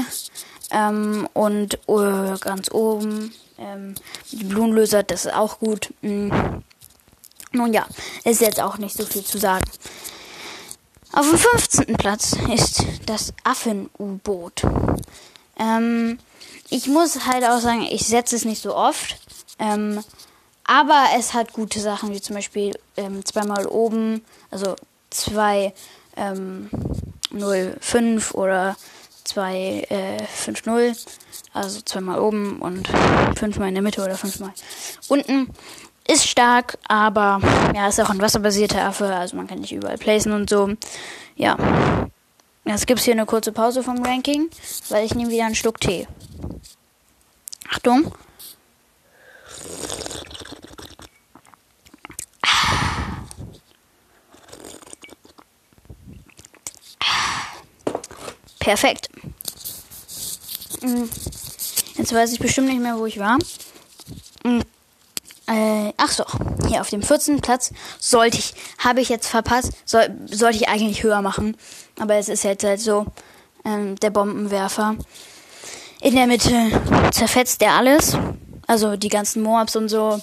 ähm, 0.71 1.27
und 1.33 1.79
uh, 1.87 2.37
ganz 2.39 2.71
oben 2.71 3.33
ähm, 3.57 3.95
die 4.31 4.43
Blumenlöser, 4.43 5.03
das 5.03 5.25
ist 5.25 5.33
auch 5.33 5.59
gut. 5.59 5.93
Mhm. 6.01 6.63
Nun 7.51 7.73
ja, 7.73 7.85
ist 8.25 8.41
jetzt 8.41 8.59
auch 8.59 8.77
nicht 8.77 8.97
so 8.97 9.05
viel 9.05 9.23
zu 9.23 9.37
sagen. 9.37 9.63
Auf 11.15 11.29
dem 11.29 11.39
15. 11.39 11.95
Platz 11.95 12.35
ist 12.53 12.83
das 13.05 13.33
Affen-U-Boot. 13.45 14.63
Ähm, 15.57 16.19
ich 16.69 16.87
muss 16.87 17.25
halt 17.25 17.45
auch 17.45 17.59
sagen, 17.61 17.87
ich 17.89 18.05
setze 18.05 18.35
es 18.35 18.43
nicht 18.43 18.61
so 18.61 18.75
oft. 18.75 19.15
Ähm, 19.57 20.03
aber 20.65 21.05
es 21.17 21.33
hat 21.33 21.53
gute 21.53 21.79
Sachen, 21.79 22.11
wie 22.11 22.19
zum 22.19 22.35
Beispiel 22.35 22.77
ähm, 22.97 23.23
zweimal 23.23 23.65
oben, 23.65 24.25
also 24.51 24.75
zwei 25.09 25.73
ähm, 26.17 26.69
05 27.31 28.33
oder 28.33 28.75
2 29.23 29.85
äh, 29.89 30.21
5 30.25 30.65
0. 30.65 30.95
Also 31.53 31.79
zweimal 31.79 32.19
oben 32.19 32.59
und 32.59 32.89
fünfmal 33.37 33.69
in 33.69 33.75
der 33.75 33.83
Mitte 33.83 34.03
oder 34.03 34.17
fünfmal 34.17 34.51
unten. 35.07 35.49
Ist 36.07 36.27
stark, 36.27 36.77
aber 36.87 37.41
ja, 37.73 37.87
ist 37.87 37.99
auch 37.99 38.11
ein 38.11 38.21
wasserbasierter 38.21 38.83
Affe, 38.83 39.07
also 39.07 39.35
man 39.35 39.47
kann 39.47 39.59
nicht 39.59 39.71
überall 39.71 39.97
placen 39.97 40.33
und 40.33 40.49
so. 40.49 40.69
Ja. 41.35 41.57
Jetzt 42.63 42.87
gibt 42.87 42.99
es 42.99 43.05
hier 43.05 43.13
eine 43.13 43.25
kurze 43.25 43.51
Pause 43.51 43.83
vom 43.83 44.03
Ranking, 44.03 44.49
weil 44.89 45.05
ich 45.05 45.15
nehme 45.15 45.31
wieder 45.31 45.45
einen 45.45 45.55
Schluck 45.55 45.79
Tee. 45.79 46.07
Achtung. 47.69 48.11
Perfekt. 58.59 59.09
Hm. 60.81 61.09
Jetzt 61.97 62.13
weiß 62.13 62.33
ich 62.33 62.39
bestimmt 62.39 62.67
nicht 62.67 62.81
mehr, 62.81 62.97
wo 62.97 63.05
ich 63.05 63.19
war. 63.19 63.37
Äh, 65.47 65.93
ach 65.97 66.11
so, 66.11 66.23
hier 66.67 66.81
auf 66.81 66.89
dem 66.89 67.03
14. 67.03 67.41
Platz 67.41 67.71
sollte 67.99 68.37
ich, 68.37 68.53
habe 68.79 69.01
ich 69.01 69.09
jetzt 69.09 69.27
verpasst, 69.27 69.73
soll, 69.85 70.09
sollte 70.25 70.57
ich 70.57 70.67
eigentlich 70.69 71.03
höher 71.03 71.21
machen. 71.21 71.55
Aber 71.99 72.15
es 72.15 72.29
ist 72.29 72.43
jetzt 72.43 72.63
halt 72.63 72.79
so, 72.79 73.05
ähm, 73.65 73.95
der 73.97 74.09
Bombenwerfer. 74.09 74.95
In 76.01 76.15
der 76.15 76.27
Mitte 76.27 76.53
zerfetzt 77.11 77.61
er 77.61 77.73
alles. 77.73 78.17
Also 78.67 78.95
die 78.95 79.09
ganzen 79.09 79.43
Moabs 79.43 79.75
und 79.75 79.89
so. 79.89 80.21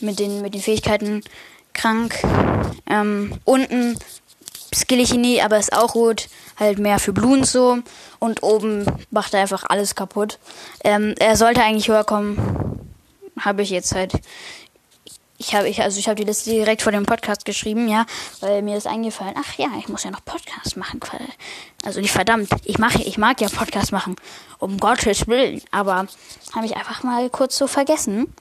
Mit 0.00 0.18
den, 0.18 0.42
mit 0.42 0.54
den 0.54 0.60
Fähigkeiten 0.60 1.22
krank. 1.74 2.20
Ähm, 2.86 3.38
unten 3.44 3.96
skill 4.74 5.00
ich 5.00 5.14
ihn 5.14 5.20
nie, 5.20 5.40
aber 5.40 5.58
ist 5.58 5.72
auch 5.72 5.92
gut. 5.92 6.28
Halt 6.58 6.78
mehr 6.78 6.98
für 6.98 7.12
Blumen 7.12 7.44
so. 7.44 7.78
Und 8.18 8.42
oben 8.42 8.86
macht 9.10 9.34
er 9.34 9.40
einfach 9.40 9.64
alles 9.68 9.94
kaputt. 9.94 10.38
Ähm, 10.84 11.14
er 11.18 11.36
sollte 11.36 11.62
eigentlich 11.62 11.88
höher 11.88 12.04
kommen. 12.04 12.71
Habe 13.44 13.62
ich 13.62 13.70
jetzt 13.70 13.94
halt 13.94 14.12
ich 15.38 15.54
habe 15.54 15.68
ich 15.68 15.82
also 15.82 15.98
ich 15.98 16.06
habe 16.06 16.16
die 16.16 16.24
Liste 16.24 16.50
direkt 16.50 16.82
vor 16.82 16.92
dem 16.92 17.04
Podcast 17.04 17.44
geschrieben, 17.44 17.88
ja, 17.88 18.06
weil 18.40 18.62
mir 18.62 18.76
ist 18.76 18.86
eingefallen, 18.86 19.34
ach 19.36 19.58
ja, 19.58 19.68
ich 19.78 19.88
muss 19.88 20.04
ja 20.04 20.10
noch 20.10 20.24
Podcast 20.24 20.76
machen, 20.76 21.00
also 21.84 22.00
nicht 22.00 22.12
verdammt, 22.12 22.48
ich 22.64 22.78
mache 22.78 23.02
ich 23.02 23.18
mag 23.18 23.40
ja 23.40 23.48
Podcast 23.48 23.90
machen, 23.90 24.16
um 24.58 24.78
Gottes 24.78 25.26
Willen, 25.26 25.60
aber 25.72 26.06
habe 26.54 26.66
ich 26.66 26.76
einfach 26.76 27.02
mal 27.02 27.28
kurz 27.28 27.58
so 27.58 27.66
vergessen 27.66 28.32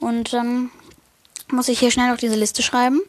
und 0.00 0.32
dann 0.32 0.70
muss 1.50 1.68
ich 1.68 1.78
hier 1.78 1.90
schnell 1.90 2.10
noch 2.10 2.18
diese 2.18 2.36
Liste 2.36 2.62
schreiben. 2.62 3.00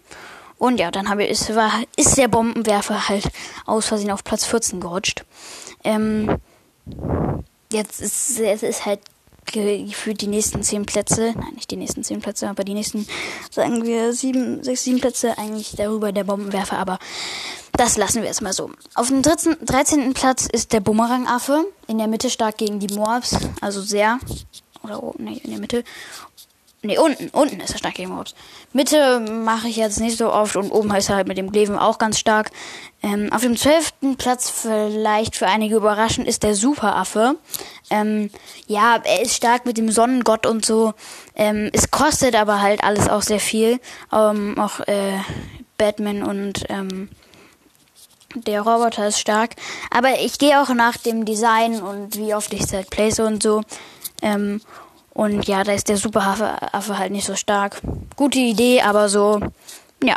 Und 0.60 0.80
ja, 0.80 0.90
dann 0.90 1.10
habe 1.10 1.24
ich, 1.24 1.32
es 1.32 1.56
war, 1.56 1.72
ist 1.96 2.18
der 2.18 2.28
Bombenwerfer 2.28 3.08
halt 3.10 3.30
aus 3.66 3.86
Versehen 3.86 4.10
auf 4.10 4.24
Platz 4.24 4.46
14 4.46 4.80
gerutscht. 4.80 5.24
Ähm, 5.84 6.38
jetzt 7.72 8.02
ist 8.02 8.40
es 8.40 8.64
ist 8.64 8.86
halt 8.86 9.00
gefühlt 9.52 10.22
die 10.22 10.28
nächsten 10.28 10.64
zehn 10.64 10.86
Plätze, 10.86 11.34
nein, 11.36 11.54
nicht 11.56 11.72
die 11.72 11.76
nächsten 11.78 12.04
zehn 12.04 12.22
Plätze, 12.22 12.50
aber 12.50 12.64
die 12.64 12.74
nächsten, 12.74 13.08
sagen 13.52 13.86
wir, 13.86 14.14
sieben, 14.14 14.64
sechs, 14.64 14.84
sieben 14.84 15.00
Plätze 15.00 15.38
eigentlich 15.38 15.76
darüber 15.76 16.12
der 16.12 16.24
Bombenwerfer, 16.24 16.78
aber 16.78 17.00
das 17.74 17.98
lassen 17.98 18.22
wir 18.22 18.28
jetzt 18.28 18.42
mal 18.42 18.54
so. 18.54 18.72
Auf 18.96 19.08
dem 19.08 19.22
13, 19.22 19.58
13. 19.64 20.14
Platz 20.14 20.48
ist 20.52 20.74
der 20.74 20.80
Bumerangaffe, 20.80 21.66
in 21.88 21.98
der 21.98 22.08
Mitte 22.08 22.30
stark 22.30 22.58
gegen 22.58 22.80
die 22.80 22.94
Moabs, 22.94 23.38
also 23.62 23.82
sehr, 23.82 24.20
oder 24.84 25.04
oben, 25.04 25.26
nee, 25.26 25.42
in 25.44 25.52
der 25.52 25.60
Mitte. 25.60 25.84
Ne, 26.84 27.00
unten, 27.00 27.30
unten 27.30 27.60
ist 27.60 27.72
er 27.72 27.80
stark 27.80 27.96
gegen 27.96 28.14
Mobs. 28.14 28.36
Mitte 28.72 29.20
mache 29.20 29.68
ich 29.68 29.78
jetzt 29.78 30.00
nicht 30.00 30.18
so 30.18 30.32
oft 30.32 30.56
und 30.56 30.70
oben 30.70 30.94
heißt 30.94 31.10
er 31.10 31.16
halt 31.16 31.28
mit 31.28 31.38
dem 31.38 31.52
Gleven 31.52 31.76
auch 31.76 31.98
ganz 31.98 32.20
stark. 32.20 32.52
Ähm, 33.02 33.34
auf 33.34 33.42
dem 33.42 33.58
zwölften 33.58 34.16
Platz 34.16 34.50
vielleicht 34.52 35.36
für 35.36 35.48
einige 35.48 35.76
überraschend 35.76 36.28
ist 36.28 36.44
der 36.44 36.54
Superaffe. 36.54 37.36
Ähm, 37.90 38.30
ja, 38.68 39.02
er 39.04 39.24
ist 39.24 39.34
stark 39.36 39.66
mit 39.66 39.78
dem 39.78 39.90
Sonnengott 39.90 40.46
und 40.46 40.66
so. 40.66 40.94
Ähm, 41.36 41.72
es 41.74 41.90
kostet 41.90 42.36
aber 42.36 42.62
halt 42.62 42.84
alles 42.84 43.10
auch 43.10 43.24
sehr 43.24 43.40
viel. 43.40 43.80
Ähm, 44.14 44.60
auch 44.60 44.80
äh, 44.82 45.18
Batman 45.80 46.22
und 46.22 46.66
ähm, 46.70 47.10
der 48.36 48.62
Roboter 48.62 49.08
ist 49.08 49.20
stark. 49.20 49.56
Aber 49.90 50.20
ich 50.20 50.38
gehe 50.38 50.62
auch 50.62 50.70
nach 50.70 50.98
dem 50.98 51.26
Design 51.26 51.82
und 51.82 52.18
wie 52.18 52.36
oft 52.36 52.54
ich 52.54 52.62
es 52.62 52.86
place 52.88 53.20
und 53.20 53.42
so. 53.42 53.64
Ähm, 54.22 54.62
und 55.18 55.48
ja, 55.48 55.64
da 55.64 55.74
ist 55.74 55.90
der 55.90 55.98
Superaffe 55.98 57.00
halt 57.00 57.12
nicht 57.12 57.26
so 57.26 57.36
stark. 57.36 57.82
Gute 58.16 58.38
Idee, 58.38 58.82
aber 58.82 59.10
so, 59.10 59.40
ja. 60.04 60.16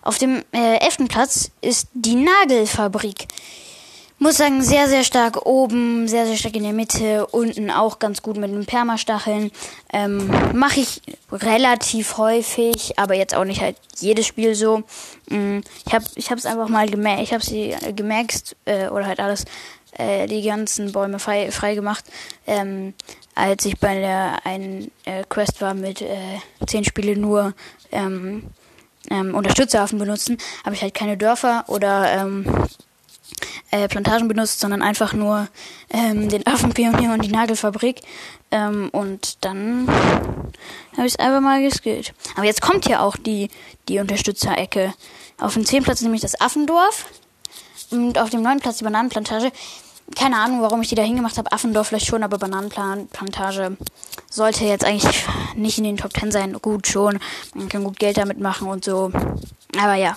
Auf 0.00 0.16
dem 0.16 0.42
äh, 0.52 0.78
elften 0.78 1.06
Platz 1.06 1.50
ist 1.60 1.88
die 1.92 2.14
Nagelfabrik. 2.14 3.26
Muss 4.18 4.38
sagen, 4.38 4.62
sehr, 4.62 4.88
sehr 4.88 5.04
stark 5.04 5.44
oben, 5.44 6.08
sehr, 6.08 6.24
sehr 6.24 6.38
stark 6.38 6.56
in 6.56 6.62
der 6.62 6.72
Mitte, 6.72 7.26
unten 7.26 7.70
auch 7.70 7.98
ganz 7.98 8.22
gut 8.22 8.38
mit 8.38 8.50
den 8.50 8.64
Permastacheln. 8.64 9.50
Ähm, 9.92 10.30
Mache 10.54 10.80
ich 10.80 11.02
relativ 11.30 12.16
häufig, 12.16 12.98
aber 12.98 13.14
jetzt 13.16 13.34
auch 13.34 13.44
nicht 13.44 13.60
halt 13.60 13.76
jedes 13.98 14.26
Spiel 14.26 14.54
so. 14.54 14.84
Ähm, 15.30 15.60
ich 15.86 15.92
habe 15.92 16.06
ich 16.14 16.30
hab's 16.30 16.46
einfach 16.46 16.70
mal 16.70 16.88
gemerkt, 16.88 17.20
ich 17.20 17.34
habe 17.34 17.44
sie 17.44 17.72
äh, 17.72 17.92
gemerkt, 17.92 18.56
äh, 18.64 18.88
oder 18.88 19.04
halt 19.04 19.20
alles, 19.20 19.44
äh, 19.98 20.26
die 20.26 20.40
ganzen 20.40 20.92
Bäume 20.92 21.18
frei, 21.18 21.50
frei 21.50 21.74
gemacht. 21.74 22.06
Ähm, 22.46 22.94
als 23.36 23.64
ich 23.66 23.78
bei 23.78 24.00
der 24.00 24.44
einen 24.44 24.90
äh, 25.04 25.22
Quest 25.28 25.60
war 25.60 25.74
mit 25.74 26.00
äh, 26.02 26.38
zehn 26.66 26.84
Spiele 26.84 27.16
nur 27.16 27.54
ähm, 27.92 28.44
ähm, 29.10 29.34
Unterstützerhafen 29.34 29.98
benutzen, 29.98 30.38
habe 30.64 30.74
ich 30.74 30.82
halt 30.82 30.94
keine 30.94 31.16
Dörfer 31.16 31.64
oder 31.68 32.12
ähm, 32.12 32.46
äh, 33.70 33.88
Plantagen 33.88 34.26
benutzt, 34.26 34.60
sondern 34.60 34.82
einfach 34.82 35.12
nur 35.12 35.48
ähm, 35.90 36.28
den 36.28 36.46
Affenpionier 36.46 37.12
und 37.12 37.24
die 37.24 37.30
Nagelfabrik. 37.30 38.00
Ähm, 38.50 38.88
und 38.90 39.44
dann 39.44 39.86
habe 40.96 41.06
ich 41.06 41.14
es 41.14 41.18
einfach 41.18 41.40
mal 41.40 41.62
geskillt. 41.62 42.14
Aber 42.36 42.46
jetzt 42.46 42.62
kommt 42.62 42.86
ja 42.86 43.00
auch 43.00 43.16
die, 43.16 43.50
die 43.88 43.98
Unterstützerecke. 43.98 44.94
Auf 45.38 45.54
dem 45.54 45.66
10. 45.66 45.82
Platz 45.82 46.00
nämlich 46.00 46.22
das 46.22 46.40
Affendorf 46.40 47.04
und 47.90 48.18
auf 48.18 48.30
dem 48.30 48.42
9. 48.42 48.60
Platz 48.60 48.78
die 48.78 48.84
Bananenplantage 48.84 49.52
keine 50.14 50.38
Ahnung, 50.38 50.62
warum 50.62 50.82
ich 50.82 50.88
die 50.88 50.94
da 50.94 51.02
hingemacht 51.02 51.36
habe. 51.36 51.50
Affendorf 51.52 51.88
vielleicht 51.88 52.06
schon, 52.06 52.22
aber 52.22 52.38
Bananenplantage 52.38 53.76
sollte 54.30 54.64
jetzt 54.64 54.84
eigentlich 54.84 55.24
nicht 55.56 55.78
in 55.78 55.84
den 55.84 55.96
Top 55.96 56.16
10 56.16 56.30
sein. 56.30 56.52
Gut, 56.60 56.86
schon. 56.86 57.18
Man 57.54 57.68
kann 57.68 57.84
gut 57.84 57.98
Geld 57.98 58.16
damit 58.16 58.38
machen 58.38 58.68
und 58.68 58.84
so. 58.84 59.10
Aber 59.76 59.94
ja. 59.94 60.14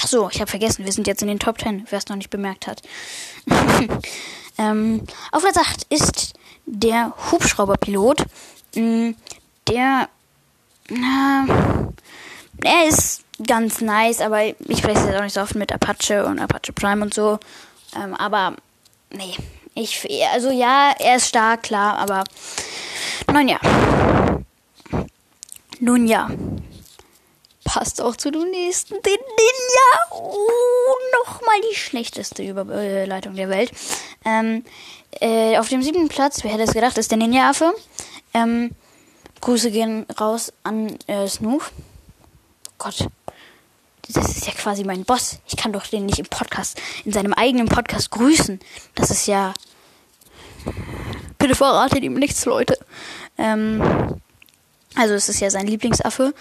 Ach 0.00 0.06
so, 0.06 0.28
ich 0.30 0.40
habe 0.40 0.48
vergessen, 0.48 0.84
wir 0.84 0.92
sind 0.92 1.08
jetzt 1.08 1.22
in 1.22 1.28
den 1.28 1.40
Top 1.40 1.60
10, 1.60 1.86
wer 1.90 1.98
es 1.98 2.06
noch 2.06 2.16
nicht 2.16 2.30
bemerkt 2.30 2.68
hat. 2.68 2.82
ähm, 4.58 5.02
auf 5.32 5.42
Platz 5.42 5.56
8 5.56 5.86
ist 5.90 6.34
der 6.66 7.12
Hubschrauberpilot. 7.30 8.24
Mm, 8.76 9.10
der. 9.66 10.08
Na, 10.90 11.46
er 12.62 12.88
ist 12.88 13.24
ganz 13.46 13.80
nice, 13.80 14.20
aber 14.20 14.44
ich 14.44 14.78
spreche 14.78 15.00
jetzt 15.00 15.16
auch 15.16 15.22
nicht 15.22 15.34
so 15.34 15.40
oft 15.40 15.54
mit 15.54 15.72
Apache 15.72 16.24
und 16.24 16.38
Apache 16.38 16.72
Prime 16.72 17.02
und 17.02 17.12
so. 17.12 17.38
Ähm, 17.96 18.14
aber 18.14 18.54
Nee. 19.10 19.34
Ich, 19.74 20.06
also 20.32 20.50
ja, 20.50 20.94
er 20.98 21.16
ist 21.16 21.28
stark, 21.28 21.62
klar, 21.62 21.98
aber 21.98 22.24
nun 23.32 23.48
ja. 23.48 23.60
Nun 25.80 26.06
ja. 26.06 26.28
passt 27.64 28.00
auch 28.00 28.16
zu 28.16 28.30
dem 28.30 28.50
nächsten. 28.50 28.94
Den 28.94 29.02
Ninja. 29.02 30.10
Oh, 30.10 31.24
nochmal 31.24 31.60
die 31.70 31.76
schlechteste 31.76 32.42
Überleitung 32.42 33.34
der 33.34 33.48
Welt. 33.48 33.70
Ähm, 34.24 34.64
äh, 35.20 35.58
auf 35.58 35.68
dem 35.68 35.82
siebten 35.82 36.08
Platz, 36.08 36.42
wer 36.42 36.52
hätte 36.52 36.64
es 36.64 36.72
gedacht, 36.72 36.98
ist 36.98 37.10
der 37.10 37.18
Ninja-Affe. 37.18 37.74
Ähm, 38.34 38.72
Grüße 39.40 39.70
gehen 39.70 40.06
raus 40.18 40.52
an 40.64 40.98
äh, 41.06 41.28
Snoof. 41.28 41.70
Gott, 42.78 43.08
das 44.08 44.36
ist 44.36 44.46
ja 44.46 44.52
quasi 44.52 44.84
mein 44.84 45.04
Boss. 45.04 45.38
Ich 45.46 45.56
kann 45.56 45.72
doch 45.72 45.86
den 45.86 46.06
nicht 46.06 46.18
im 46.18 46.26
Podcast, 46.26 46.80
in 47.04 47.12
seinem 47.12 47.34
eigenen 47.34 47.68
Podcast 47.68 48.10
grüßen. 48.10 48.58
Das 48.94 49.10
ist 49.10 49.26
ja. 49.26 49.52
Bitte 51.38 51.54
verratet 51.54 52.02
ihm 52.02 52.14
nichts, 52.14 52.44
Leute. 52.46 52.78
Ähm, 53.36 54.20
also 54.94 55.14
es 55.14 55.28
ist 55.28 55.40
ja 55.40 55.50
sein 55.50 55.66
Lieblingsaffe. 55.66 56.34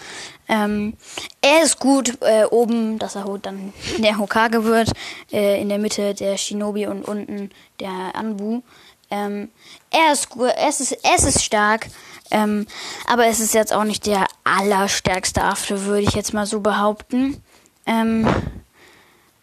Ähm, 0.47 0.95
er 1.41 1.63
ist 1.63 1.79
gut 1.79 2.17
äh, 2.21 2.45
oben, 2.45 2.97
dass 2.97 3.15
er 3.15 3.25
dann 3.39 3.73
der 3.99 4.17
Hokage 4.17 4.63
wird. 4.63 4.91
Äh, 5.31 5.61
in 5.61 5.69
der 5.69 5.77
Mitte 5.77 6.13
der 6.13 6.37
Shinobi 6.37 6.87
und 6.87 7.03
unten 7.03 7.51
der 7.79 8.15
Anbu. 8.15 8.61
Ähm, 9.09 9.49
er 9.91 10.13
ist 10.13 10.29
gut, 10.29 10.51
es 10.57 10.79
ist, 10.79 10.97
es 11.03 11.23
ist 11.23 11.43
stark. 11.43 11.87
Ähm, 12.31 12.65
aber 13.05 13.27
es 13.27 13.39
ist 13.39 13.53
jetzt 13.53 13.73
auch 13.73 13.83
nicht 13.83 14.05
der 14.05 14.25
allerstärkste 14.43 15.43
Affe, 15.43 15.85
würde 15.85 16.03
ich 16.03 16.13
jetzt 16.13 16.33
mal 16.33 16.45
so 16.45 16.59
behaupten. 16.59 17.41
Ähm, 17.87 18.27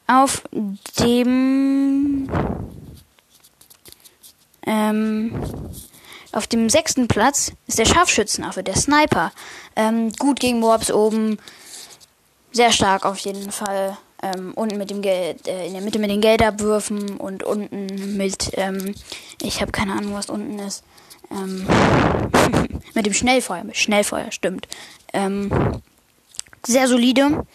auf 0.06 0.42
dem 1.00 2.28
ähm, 4.66 5.32
auf 6.32 6.46
dem 6.46 6.68
sechsten 6.68 7.06
Platz 7.06 7.52
ist 7.66 7.78
der 7.78 7.84
Scharfschützenaffe, 7.84 8.62
der 8.62 8.76
Sniper. 8.76 9.32
Ähm, 9.76 10.12
gut 10.18 10.40
gegen 10.40 10.60
Mobs 10.60 10.90
oben. 10.90 11.38
Sehr 12.52 12.72
stark 12.72 13.06
auf 13.06 13.18
jeden 13.18 13.50
Fall. 13.50 13.96
Ähm, 14.22 14.52
unten 14.54 14.78
mit 14.78 14.90
dem 14.90 15.02
Geld, 15.02 15.46
äh, 15.46 15.66
in 15.66 15.74
der 15.74 15.82
Mitte 15.82 15.98
mit 15.98 16.10
den 16.10 16.20
Geldabwürfen 16.20 17.18
und 17.18 17.42
unten 17.42 18.16
mit, 18.16 18.52
ähm, 18.54 18.94
ich 19.42 19.60
habe 19.60 19.70
keine 19.70 19.92
Ahnung, 19.92 20.14
was 20.14 20.30
unten 20.30 20.58
ist. 20.58 20.82
Ähm, 21.30 21.66
mit 22.94 23.06
dem 23.06 23.12
Schnellfeuer, 23.12 23.64
mit 23.64 23.76
Schnellfeuer, 23.76 24.32
stimmt. 24.32 24.66
Ähm, 25.12 25.82
sehr 26.66 26.88
solide. 26.88 27.46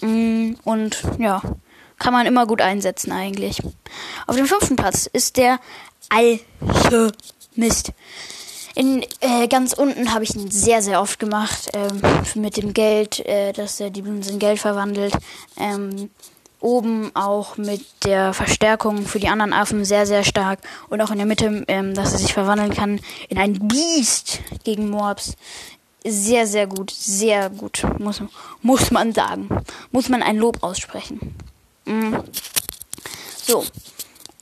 Mm, 0.00 0.54
und 0.64 1.02
ja, 1.18 1.42
kann 1.98 2.12
man 2.12 2.26
immer 2.26 2.46
gut 2.46 2.60
einsetzen 2.60 3.12
eigentlich. 3.12 3.62
Auf 4.26 4.36
dem 4.36 4.46
fünften 4.46 4.76
Platz 4.76 5.06
ist 5.12 5.36
der 5.36 5.58
Alche 6.08 7.12
Mist. 7.54 7.92
In, 8.74 9.04
äh, 9.20 9.46
ganz 9.46 9.72
unten 9.72 10.12
habe 10.12 10.24
ich 10.24 10.34
ihn 10.34 10.50
sehr, 10.50 10.82
sehr 10.82 11.00
oft 11.00 11.20
gemacht. 11.20 11.70
Ähm, 11.74 12.02
mit 12.34 12.56
dem 12.56 12.74
Geld, 12.74 13.20
äh, 13.20 13.52
dass 13.52 13.78
er 13.78 13.90
die 13.90 14.02
Blumen 14.02 14.22
in 14.22 14.40
Geld 14.40 14.58
verwandelt. 14.58 15.14
Ähm, 15.56 16.10
oben 16.60 17.14
auch 17.14 17.56
mit 17.56 17.84
der 18.04 18.32
Verstärkung 18.32 19.06
für 19.06 19.20
die 19.20 19.28
anderen 19.28 19.52
Affen 19.52 19.84
sehr, 19.84 20.06
sehr 20.06 20.24
stark. 20.24 20.58
Und 20.88 21.00
auch 21.02 21.10
in 21.10 21.18
der 21.18 21.26
Mitte, 21.26 21.64
ähm, 21.68 21.94
dass 21.94 22.14
er 22.14 22.18
sich 22.18 22.32
verwandeln 22.32 22.74
kann 22.74 23.00
in 23.28 23.38
ein 23.38 23.68
Biest 23.68 24.40
gegen 24.64 24.90
Morbs. 24.90 25.36
Sehr, 26.06 26.46
sehr 26.46 26.66
gut. 26.66 26.90
Sehr 26.90 27.48
gut. 27.50 27.82
Muss, 27.98 28.22
muss 28.62 28.90
man 28.90 29.12
sagen. 29.12 29.48
Muss 29.90 30.08
man 30.08 30.22
ein 30.22 30.36
Lob 30.36 30.62
aussprechen. 30.62 31.34
Mhm. 31.86 32.22
So. 33.42 33.64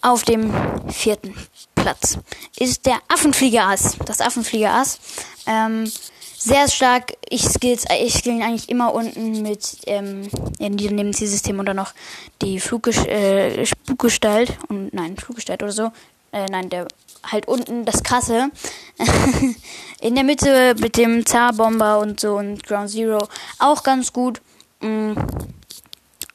Auf 0.00 0.25
dem 0.25 0.52
vierten 0.90 1.35
Platz 1.76 2.19
ist 2.59 2.87
der 2.87 2.99
Affenfliegerass. 3.09 3.97
Das 4.04 4.21
Affenfliegerass. 4.21 4.99
Ähm, 5.47 5.90
sehr 6.37 6.69
stark. 6.69 7.12
Ich 7.28 7.42
skills, 7.45 7.85
ich 8.04 8.14
skill 8.14 8.35
ihn 8.35 8.42
eigentlich 8.42 8.69
immer 8.69 8.92
unten 8.92 9.42
mit 9.42 9.78
ähm, 9.87 10.28
diesem 10.59 11.12
Zielsystem 11.12 11.61
und 11.61 11.66
dann 11.66 11.76
noch 11.76 11.92
die 12.40 12.59
Fluggest 12.59 13.06
äh, 13.06 13.65
Fluggestalt 13.84 14.58
und 14.69 14.93
nein 14.93 15.17
Fluggestalt 15.17 15.63
oder 15.63 15.71
so. 15.71 15.93
Äh, 16.32 16.47
nein, 16.50 16.69
der 16.69 16.89
halt 17.25 17.49
unten 17.49 17.85
das 17.85 18.02
krasse. 18.02 18.50
in 20.00 20.15
der 20.15 20.25
Mitte 20.25 20.75
mit 20.78 20.97
dem 20.97 21.25
Zarbomber 21.25 21.99
und 22.00 22.21
so 22.21 22.37
und 22.37 22.67
Ground 22.67 22.91
Zero 22.91 23.28
auch 23.58 23.82
ganz 23.82 24.13
gut. 24.13 24.41
Mm. 24.80 25.13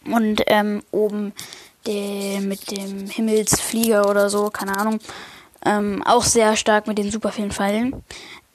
Und 0.06 0.42
ähm, 0.48 0.82
oben 0.92 1.34
der, 1.86 2.40
mit 2.40 2.72
dem 2.72 3.10
Himmelsflieger 3.10 4.10
oder 4.10 4.30
so, 4.30 4.50
keine 4.50 4.78
Ahnung. 4.78 5.00
Ähm, 5.66 6.02
auch 6.04 6.24
sehr 6.24 6.56
stark 6.56 6.88
mit 6.88 6.98
den 6.98 7.12
super 7.12 7.32
vielen 7.32 7.52
Pfeilen. 7.52 8.04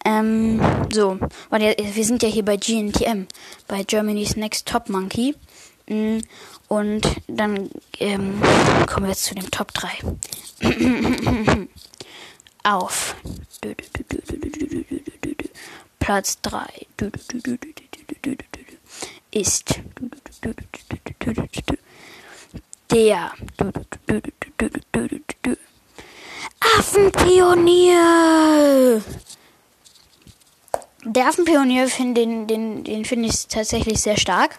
Ähm, 0.04 0.60
so, 0.90 1.18
wir 1.50 2.04
sind 2.04 2.22
ja 2.22 2.28
hier 2.28 2.44
bei 2.44 2.56
GNTM, 2.56 3.26
bei 3.68 3.84
Germany's 3.84 4.36
Next 4.36 4.66
Top 4.66 4.88
Monkey. 4.88 5.34
Mm, 5.88 6.18
und 6.68 7.02
dann 7.28 7.70
ähm, 8.00 8.40
kommen 8.86 9.06
wir 9.06 9.10
jetzt 9.10 9.24
zu 9.24 9.34
dem 9.34 9.50
Top 9.50 9.72
3. 9.74 9.88
Auf. 12.62 13.16
Platz 15.98 16.40
3 16.42 16.66
ist 19.30 19.80
der 22.90 23.32
Affenpionier. 26.78 29.02
Der 31.04 31.28
Affenpionier, 31.28 31.88
find, 31.88 32.16
den, 32.16 32.46
den, 32.46 32.84
den 32.84 33.04
finde 33.04 33.28
ich 33.28 33.48
tatsächlich 33.48 34.00
sehr 34.00 34.16
stark, 34.16 34.58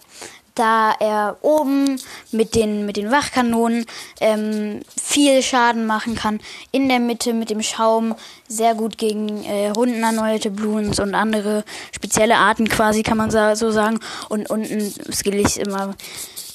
da 0.56 0.94
er 1.00 1.38
oben 1.42 2.00
mit 2.32 2.56
den, 2.56 2.86
mit 2.86 2.98
den 2.98 3.12
Wachkanonen 3.12 3.86
ähm, 4.20 4.82
viel 5.02 5.42
Schaden 5.42 5.86
machen 5.86 6.16
kann. 6.16 6.40
In 6.72 6.90
der 6.90 7.00
Mitte 7.00 7.34
mit 7.34 7.50
dem 7.50 7.62
Schaum 7.62 8.16
sehr 8.48 8.76
gut 8.76 8.98
gegen 8.98 9.44
äh, 9.44 9.70
runden 9.70 10.04
erneuerte 10.04 10.52
Bluens 10.52 11.00
und 11.00 11.16
andere 11.16 11.64
spezielle 11.92 12.38
Arten 12.38 12.70
quasi, 12.70 13.04
kann 13.04 13.18
man 13.18 13.32
so 13.32 13.72
sagen. 13.72 14.00
Und 14.30 14.50
unten 14.50 14.94
skill 15.12 15.36
ich 15.36 15.60
immer 15.60 15.96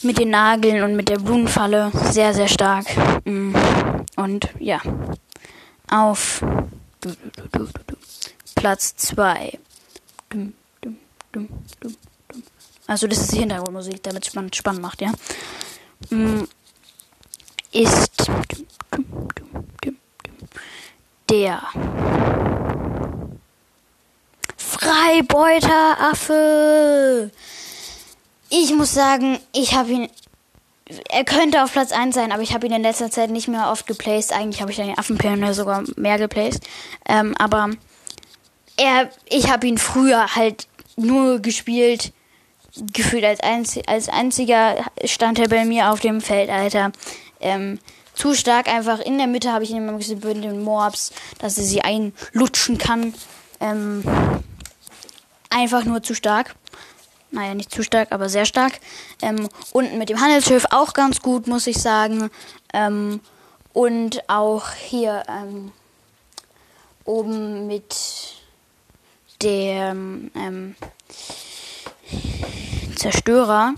mit 0.03 0.19
den 0.19 0.31
Nageln 0.31 0.83
und 0.85 0.95
mit 0.95 1.09
der 1.09 1.19
Blumenfalle 1.19 1.91
sehr, 2.11 2.35
sehr 2.35 2.49
stark. 2.49 2.87
Mm. 3.25 3.55
Und 4.17 4.49
ja 4.59 4.81
auf 5.91 6.45
Platz 8.55 8.97
2. 8.97 9.59
Also 12.89 13.07
das 13.07 13.19
ist 13.19 13.31
die 13.33 13.39
Hintergrundmusik, 13.41 14.03
damit 14.03 14.27
es 14.27 14.33
spannend, 14.57 14.83
macht, 14.83 15.03
ja. 15.03 15.13
Mm, 16.09 16.45
ist 17.71 18.31
der 21.29 21.63
Freibeuteraaffe. 24.57 27.31
Ich 28.49 28.75
muss 28.75 28.95
sagen, 28.95 29.39
ich 29.53 29.75
habe 29.75 29.91
ihn 29.91 30.09
er 31.11 31.25
könnte 31.25 31.63
auf 31.63 31.73
Platz 31.73 31.93
1 31.93 32.15
sein, 32.15 32.33
aber 32.33 32.41
ich 32.41 32.55
habe 32.55 32.67
ihn 32.67 32.73
in 32.73 32.81
letzter 32.81 33.11
Zeit 33.11 33.29
nicht 33.29 33.47
mehr 33.47 33.71
oft 33.71 33.87
geplaced. 33.87 34.33
Eigentlich 34.33 34.63
habe 34.63 34.71
ich 34.71 34.79
den 34.79 34.99
Affenpionier 34.99 35.53
sogar 35.53 35.85
mehr 35.97 36.17
geplaced. 36.17 36.67
Ähm, 37.07 37.35
aber 37.39 37.73
er, 38.79 39.11
ich 39.29 39.51
habe 39.51 39.67
ihn 39.67 39.77
früher 39.77 40.35
halt 40.35 40.67
nur 40.97 41.41
gespielt, 41.41 42.15
gefühlt 42.93 43.25
als, 43.25 43.41
einz 43.41 43.79
als 43.87 44.09
einziger 44.09 44.77
stand 45.05 45.39
er 45.39 45.49
bei 45.49 45.65
mir 45.65 45.91
auf 45.91 46.01
dem 46.01 46.21
Feld, 46.21 46.51
Alter. 46.51 46.93
Ähm, 47.41 47.79
zu 48.15 48.35
stark 48.35 48.69
einfach. 48.69 48.99
In 48.99 49.19
der 49.19 49.29
Mitte 49.29 49.53
habe 49.53 49.65
ich 49.65 49.71
ihn 49.71 49.77
immer 49.77 49.97
gesehen 49.97 50.21
mit 50.25 50.45
den 50.45 50.63
Moabs, 50.63 51.13
dass 51.39 51.57
er 51.57 51.65
sie 51.65 51.83
einlutschen 51.83 52.77
kann. 52.79 53.15
Ähm, 53.61 54.03
einfach 55.51 55.85
nur 55.85 56.03
zu 56.03 56.15
stark 56.15 56.55
naja, 57.31 57.55
nicht 57.55 57.71
zu 57.71 57.83
stark, 57.83 58.13
aber 58.13 58.29
sehr 58.29 58.47
stark. 58.47 58.81
Ähm, 59.23 59.49
unten 59.73 59.99
mit 59.99 60.09
dem 60.09 60.21
Handelsschiff 60.21 60.67
auch 60.71 60.93
ganz 60.93 61.21
gut, 61.21 61.47
muss 61.47 61.67
ich 61.67 61.79
sagen. 61.79 62.31
Ähm, 62.73 63.21
und 63.73 64.29
auch 64.29 64.71
hier 64.73 65.25
ähm, 65.29 65.73
oben 67.05 67.67
mit 67.67 67.95
dem 69.43 70.31
ähm, 70.35 70.75
Zerstörer 72.99 73.75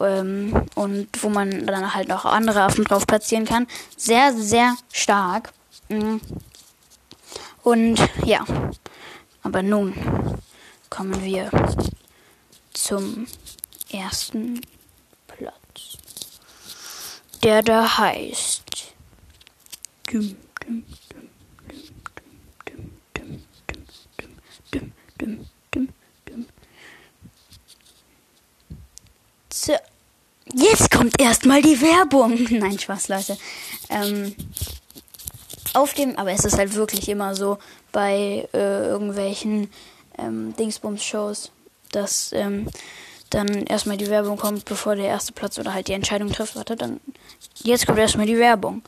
ähm, 0.00 0.66
und 0.74 1.08
wo 1.22 1.28
man 1.28 1.66
dann 1.66 1.94
halt 1.94 2.08
noch 2.08 2.24
andere 2.24 2.62
Affen 2.62 2.84
drauf 2.84 3.06
platzieren 3.06 3.44
kann. 3.44 3.66
Sehr, 3.96 4.32
sehr 4.32 4.76
stark. 4.92 5.52
Mhm. 5.88 6.20
Und 7.62 8.00
ja, 8.24 8.44
aber 9.42 9.62
nun 9.62 9.94
kommen 10.88 11.22
wir 11.22 11.50
zum 12.72 13.26
ersten 13.90 14.60
Platz, 15.26 15.98
der 17.42 17.62
da 17.62 17.98
heißt 17.98 18.70
Leute, 20.12 20.36
jetzt 30.54 30.90
kommt 30.90 31.20
erstmal 31.20 31.62
die 31.62 31.80
Werbung. 31.80 32.46
Nein, 32.50 32.78
Spaß, 32.78 33.08
Leute. 33.08 33.36
Ähm, 33.88 34.34
auf 35.74 35.94
dem, 35.94 36.16
aber 36.16 36.32
es 36.32 36.44
ist 36.44 36.58
halt 36.58 36.74
wirklich 36.74 37.08
immer 37.08 37.34
so 37.34 37.58
bei 37.92 38.48
äh, 38.52 38.86
irgendwelchen 38.86 39.70
ähm, 40.18 40.54
Dingsbums-Shows, 40.56 41.50
dass 41.92 42.32
ähm, 42.32 42.68
dann 43.30 43.48
erstmal 43.66 43.96
die 43.96 44.08
Werbung 44.08 44.36
kommt, 44.36 44.64
bevor 44.64 44.96
der 44.96 45.06
erste 45.06 45.32
Platz 45.32 45.58
oder 45.58 45.72
halt 45.72 45.88
die 45.88 45.92
Entscheidung 45.92 46.32
trifft. 46.32 46.56
Warte, 46.56 46.76
dann. 46.76 47.00
Jetzt 47.62 47.86
kommt 47.86 47.98
erstmal 47.98 48.26
die 48.26 48.38
Werbung. 48.38 48.82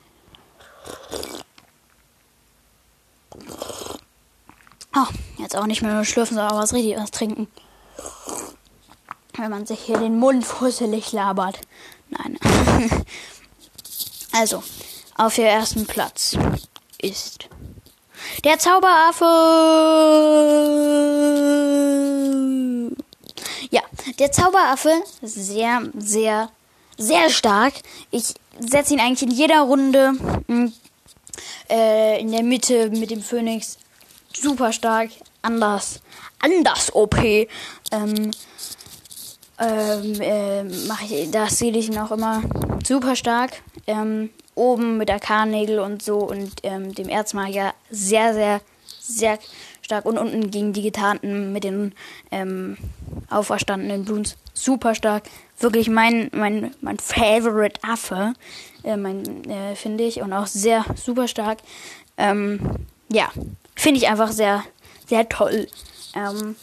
Oh, 4.94 5.07
jetzt 5.38 5.57
auch 5.57 5.66
nicht 5.66 5.83
mehr 5.83 5.94
nur 5.94 6.05
schlürfen, 6.05 6.37
sondern 6.37 6.53
auch 6.53 6.62
was 6.62 6.75
richtig 6.75 6.96
was 6.96 7.11
trinken. 7.11 7.46
Wenn 9.35 9.51
man 9.51 9.66
sich 9.66 9.81
hier 9.81 9.99
den 9.99 10.18
Mund 10.18 10.45
fusselig 10.45 11.12
labert. 11.12 11.59
Nein. 12.11 12.38
also, 14.33 14.62
auf 15.16 15.35
der 15.37 15.51
ersten 15.51 15.87
Platz 15.87 16.37
ist 17.01 17.49
der 18.45 18.59
Zauberaffe. 18.59 19.25
Ja, 23.71 23.83
der 24.18 24.33
Zauberaffe 24.33 25.03
sehr, 25.23 25.83
sehr, 25.97 26.51
sehr 26.99 27.31
stark. 27.31 27.75
Ich 28.11 28.35
setze 28.59 28.95
ihn 28.95 29.01
eigentlich 29.01 29.23
in 29.23 29.31
jeder 29.31 29.61
Runde 29.61 30.12
hm, 30.47 30.73
äh, 31.71 32.21
in 32.21 32.33
der 32.33 32.42
Mitte 32.42 32.90
mit 32.90 33.11
dem 33.11 33.23
Phönix 33.23 33.79
super 34.35 34.73
stark. 34.73 35.11
Anders, 35.42 36.01
anders 36.38 36.95
OP. 36.95 37.16
Ähm, 37.90 38.31
ähm, 39.59 40.21
äh, 40.21 40.65
mache 40.87 41.05
ich, 41.05 41.31
das 41.31 41.59
sehe 41.59 41.77
ich 41.77 41.91
noch 41.91 42.11
immer 42.11 42.43
super 42.85 43.17
stark. 43.17 43.62
Ähm, 43.87 44.31
oben 44.55 44.99
mit 44.99 45.09
der 45.09 45.21
Karnägel 45.21 45.79
und 45.79 46.03
so 46.03 46.19
und 46.19 46.53
ähm, 46.62 46.95
dem 46.95 47.09
Erzmagier 47.09 47.73
sehr, 47.91 48.35
sehr, 48.35 48.61
sehr 49.01 49.38
stark. 49.81 50.05
Und 50.05 50.19
unten 50.19 50.51
gegen 50.51 50.73
die 50.73 50.83
Gitanten 50.83 51.53
mit 51.53 51.65
den 51.65 51.95
ähm, 52.31 52.77
auferstandenen 53.31 54.05
Bloons 54.05 54.37
super 54.55 54.95
stark. 54.95 55.25
Wirklich 55.59 55.88
mein, 55.88 56.31
mein, 56.33 56.75
mein 56.81 56.99
Favorite 56.99 57.81
Affe, 57.83 58.35
äh, 58.85 58.97
mein, 58.97 59.49
äh, 59.49 59.75
finde 59.75 60.05
ich. 60.05 60.21
Und 60.21 60.33
auch 60.33 60.47
sehr 60.47 60.85
super 60.97 61.29
stark. 61.29 61.59
Ähm, 62.17 62.61
ja, 63.09 63.31
finde 63.75 63.99
ich 63.99 64.09
einfach 64.09 64.33
sehr, 64.33 64.65
sehr 65.07 65.29
toll. 65.29 65.67
Ähm, 66.15 66.57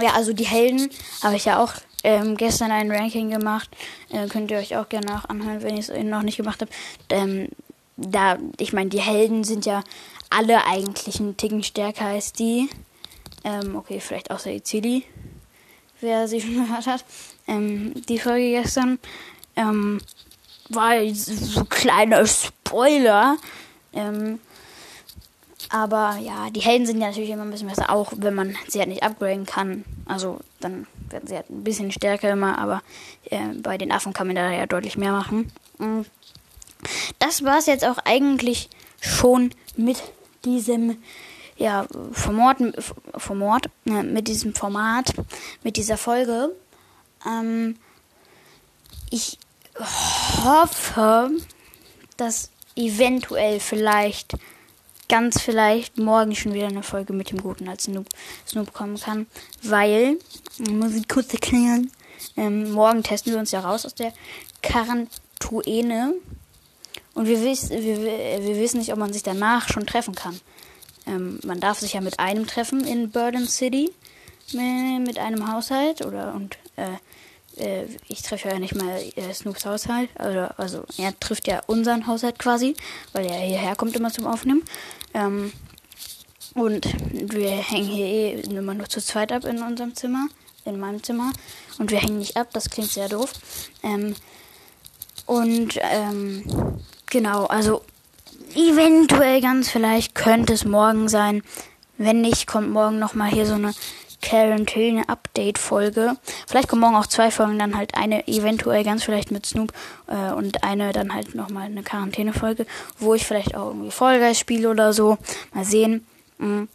ja, 0.00 0.12
also 0.14 0.32
die 0.32 0.46
Helden 0.46 0.90
habe 1.22 1.36
ich 1.36 1.46
ja 1.46 1.62
auch 1.62 1.72
ähm, 2.06 2.36
gestern 2.36 2.70
ein 2.70 2.90
Ranking 2.90 3.30
gemacht. 3.30 3.68
Äh, 4.10 4.28
könnt 4.28 4.52
ihr 4.52 4.58
euch 4.58 4.76
auch 4.76 4.88
gerne 4.88 5.18
auch 5.18 5.28
anhören, 5.28 5.60
wenn 5.62 5.76
ich 5.76 5.88
es 5.88 6.04
noch 6.04 6.22
nicht 6.22 6.36
gemacht 6.36 6.60
habe. 6.60 6.70
Ähm, 7.10 7.48
da, 7.96 8.38
ich 8.58 8.72
meine, 8.72 8.90
die 8.90 9.00
Helden 9.00 9.42
sind 9.42 9.66
ja 9.66 9.82
alle 10.30 10.64
eigentlich 10.66 11.18
ein 11.18 11.36
Ticken 11.36 11.64
stärker 11.64 12.06
als 12.06 12.32
die. 12.32 12.70
Ähm, 13.42 13.74
okay, 13.74 13.98
vielleicht 13.98 14.30
außer 14.30 14.52
Izili, 14.52 15.02
wer 16.00 16.28
sie 16.28 16.40
schon 16.42 16.54
gehört 16.54 16.86
hat. 16.86 17.04
Ähm, 17.48 17.92
die 18.08 18.20
Folge 18.20 18.50
gestern 18.50 19.00
ähm, 19.56 20.00
war 20.68 20.92
so 21.12 21.60
ein 21.60 21.68
kleiner 21.68 22.24
Spoiler. 22.24 23.36
Ähm, 23.92 24.38
aber 25.70 26.18
ja, 26.22 26.50
die 26.50 26.60
Helden 26.60 26.86
sind 26.86 27.00
ja 27.00 27.08
natürlich 27.08 27.30
immer 27.30 27.42
ein 27.42 27.50
bisschen 27.50 27.68
besser, 27.68 27.90
auch 27.90 28.12
wenn 28.16 28.34
man 28.34 28.56
sie 28.68 28.78
halt 28.78 28.90
nicht 28.90 29.02
upgraden 29.02 29.44
kann. 29.44 29.84
Also 30.06 30.38
dann 30.60 30.86
werden 31.10 31.26
sie 31.26 31.36
halt 31.36 31.50
ein 31.50 31.64
bisschen 31.64 31.92
stärker 31.92 32.30
immer, 32.30 32.58
aber 32.58 32.82
äh, 33.30 33.48
bei 33.62 33.78
den 33.78 33.92
Affen 33.92 34.12
kann 34.12 34.26
man 34.26 34.36
da 34.36 34.50
ja 34.50 34.66
deutlich 34.66 34.96
mehr 34.96 35.12
machen. 35.12 35.52
Mm. 35.78 36.02
Das 37.18 37.44
war 37.44 37.58
es 37.58 37.66
jetzt 37.66 37.84
auch 37.84 37.98
eigentlich 38.04 38.68
schon 39.00 39.50
mit 39.76 40.02
diesem 40.44 40.98
ja, 41.56 41.86
Format, 42.12 42.58
Format 43.16 43.66
äh, 43.86 44.02
mit 44.02 44.28
diesem 44.28 44.54
Format, 44.54 45.14
mit 45.62 45.76
dieser 45.76 45.96
Folge. 45.96 46.54
Ähm, 47.26 47.76
ich 49.10 49.38
hoffe, 50.44 51.30
dass 52.16 52.50
eventuell 52.76 53.60
vielleicht 53.60 54.36
ganz 55.08 55.40
vielleicht 55.40 55.98
morgen 55.98 56.34
schon 56.34 56.54
wieder 56.54 56.66
eine 56.66 56.82
Folge 56.82 57.12
mit 57.12 57.30
dem 57.30 57.42
Guten 57.42 57.68
als 57.68 57.84
Snoop, 57.84 58.06
Snoop 58.46 58.72
kommen 58.72 58.98
kann, 58.98 59.26
weil, 59.62 60.18
muss 60.70 60.94
ich 60.94 61.08
kurz 61.08 61.32
erklären, 61.32 61.90
ähm, 62.36 62.72
morgen 62.72 63.02
testen 63.02 63.32
wir 63.32 63.38
uns 63.38 63.50
ja 63.50 63.60
raus 63.60 63.84
aus 63.86 63.94
der 63.94 64.12
Quarantäne 64.62 66.14
und 67.14 67.26
wir, 67.26 67.42
wiss, 67.42 67.70
wir, 67.70 67.80
wir 67.80 68.56
wissen 68.56 68.78
nicht, 68.78 68.92
ob 68.92 68.98
man 68.98 69.12
sich 69.12 69.22
danach 69.22 69.68
schon 69.68 69.86
treffen 69.86 70.14
kann. 70.14 70.38
Ähm, 71.06 71.38
man 71.44 71.60
darf 71.60 71.78
sich 71.78 71.94
ja 71.94 72.00
mit 72.00 72.18
einem 72.18 72.46
treffen 72.46 72.84
in 72.84 73.10
Burden 73.10 73.46
City, 73.46 73.92
mit, 74.52 75.06
mit 75.06 75.18
einem 75.18 75.52
Haushalt 75.52 76.04
oder 76.04 76.34
und 76.34 76.58
äh, 76.76 76.96
äh, 77.56 77.86
ich 78.08 78.22
treffe 78.22 78.48
ja 78.48 78.58
nicht 78.58 78.74
mal 78.74 79.00
äh, 79.16 79.32
Snoops 79.32 79.64
Haushalt, 79.64 80.10
also, 80.16 80.40
also 80.56 80.84
er 80.98 81.18
trifft 81.18 81.48
ja 81.48 81.60
unseren 81.66 82.06
Haushalt 82.06 82.38
quasi, 82.38 82.76
weil 83.12 83.26
er 83.26 83.38
hierher 83.38 83.76
kommt 83.76 83.96
immer 83.96 84.10
zum 84.10 84.26
Aufnehmen. 84.26 84.62
Ähm, 85.16 85.52
und 86.54 86.86
wir 87.10 87.50
hängen 87.50 87.88
hier 87.88 88.06
eh 88.06 88.40
immer 88.42 88.74
nur 88.74 88.88
zu 88.88 89.00
zweit 89.00 89.32
ab 89.32 89.44
in 89.44 89.62
unserem 89.62 89.94
Zimmer, 89.94 90.28
in 90.64 90.78
meinem 90.78 91.02
Zimmer. 91.02 91.32
Und 91.78 91.90
wir 91.90 91.98
hängen 91.98 92.18
nicht 92.18 92.36
ab, 92.36 92.48
das 92.52 92.70
klingt 92.70 92.90
sehr 92.90 93.08
doof. 93.08 93.32
Ähm, 93.82 94.14
und 95.26 95.78
ähm, 95.80 96.44
genau, 97.06 97.46
also 97.46 97.82
eventuell 98.54 99.40
ganz 99.40 99.68
vielleicht 99.70 100.14
könnte 100.14 100.52
es 100.52 100.64
morgen 100.64 101.08
sein. 101.08 101.42
Wenn 101.98 102.20
nicht, 102.20 102.46
kommt 102.46 102.70
morgen 102.70 102.98
nochmal 102.98 103.30
hier 103.30 103.46
so 103.46 103.54
eine 103.54 103.72
Quarantäne-Update-Folge. 104.22 106.16
Vielleicht 106.46 106.68
kommen 106.68 106.82
morgen 106.82 106.96
auch 106.96 107.06
zwei 107.06 107.30
Folgen, 107.30 107.58
dann 107.58 107.76
halt 107.76 107.94
eine 107.94 108.26
eventuell 108.28 108.84
ganz 108.84 109.04
vielleicht 109.04 109.30
mit 109.30 109.46
Snoop 109.46 109.72
äh, 110.06 110.32
und 110.32 110.64
eine 110.64 110.92
dann 110.92 111.14
halt 111.14 111.34
nochmal 111.34 111.66
eine 111.66 111.82
Quarantäne-Folge, 111.82 112.66
wo 112.98 113.14
ich 113.14 113.24
vielleicht 113.24 113.54
auch 113.54 113.68
irgendwie 113.68 113.90
Vollgeist 113.90 114.40
spiele 114.40 114.70
oder 114.70 114.92
so. 114.92 115.18
Mal 115.52 115.64
sehen. 115.64 116.06
Mhm. 116.38 116.68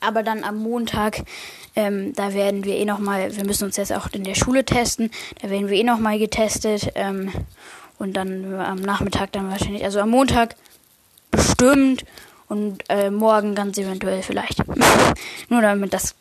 Aber 0.00 0.22
dann 0.22 0.44
am 0.44 0.56
Montag, 0.62 1.22
ähm, 1.76 2.14
da 2.14 2.32
werden 2.34 2.64
wir 2.64 2.76
eh 2.76 2.84
nochmal, 2.84 3.36
wir 3.36 3.44
müssen 3.44 3.64
uns 3.64 3.76
jetzt 3.76 3.92
auch 3.92 4.08
in 4.12 4.24
der 4.24 4.34
Schule 4.34 4.64
testen, 4.64 5.10
da 5.42 5.50
werden 5.50 5.68
wir 5.68 5.76
eh 5.76 5.84
nochmal 5.84 6.18
getestet. 6.18 6.92
Ähm, 6.94 7.30
und 7.98 8.14
dann 8.14 8.54
am 8.54 8.78
Nachmittag 8.78 9.32
dann 9.32 9.50
wahrscheinlich, 9.50 9.84
also 9.84 10.00
am 10.00 10.08
Montag 10.08 10.56
bestimmt 11.30 12.04
und 12.48 12.82
äh, 12.88 13.10
morgen 13.10 13.54
ganz 13.54 13.76
eventuell 13.76 14.22
vielleicht. 14.22 14.62
Nur 15.48 15.60
damit 15.60 15.92
das 15.92 16.14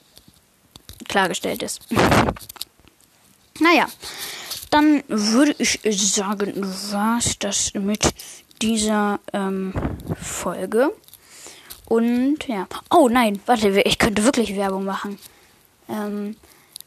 klargestellt 1.09 1.61
ist. 1.61 1.81
naja, 3.59 3.87
dann 4.69 5.03
würde 5.07 5.55
ich 5.57 5.79
sagen, 6.13 6.53
war's 6.91 7.37
das 7.39 7.73
mit 7.73 8.13
dieser 8.61 9.19
ähm, 9.33 9.73
Folge. 10.21 10.91
Und 11.85 12.47
ja. 12.47 12.67
Oh 12.91 13.09
nein, 13.09 13.41
warte, 13.45 13.81
ich 13.81 13.97
könnte 13.97 14.23
wirklich 14.23 14.55
Werbung 14.55 14.85
machen. 14.85 15.17
Ähm, 15.89 16.35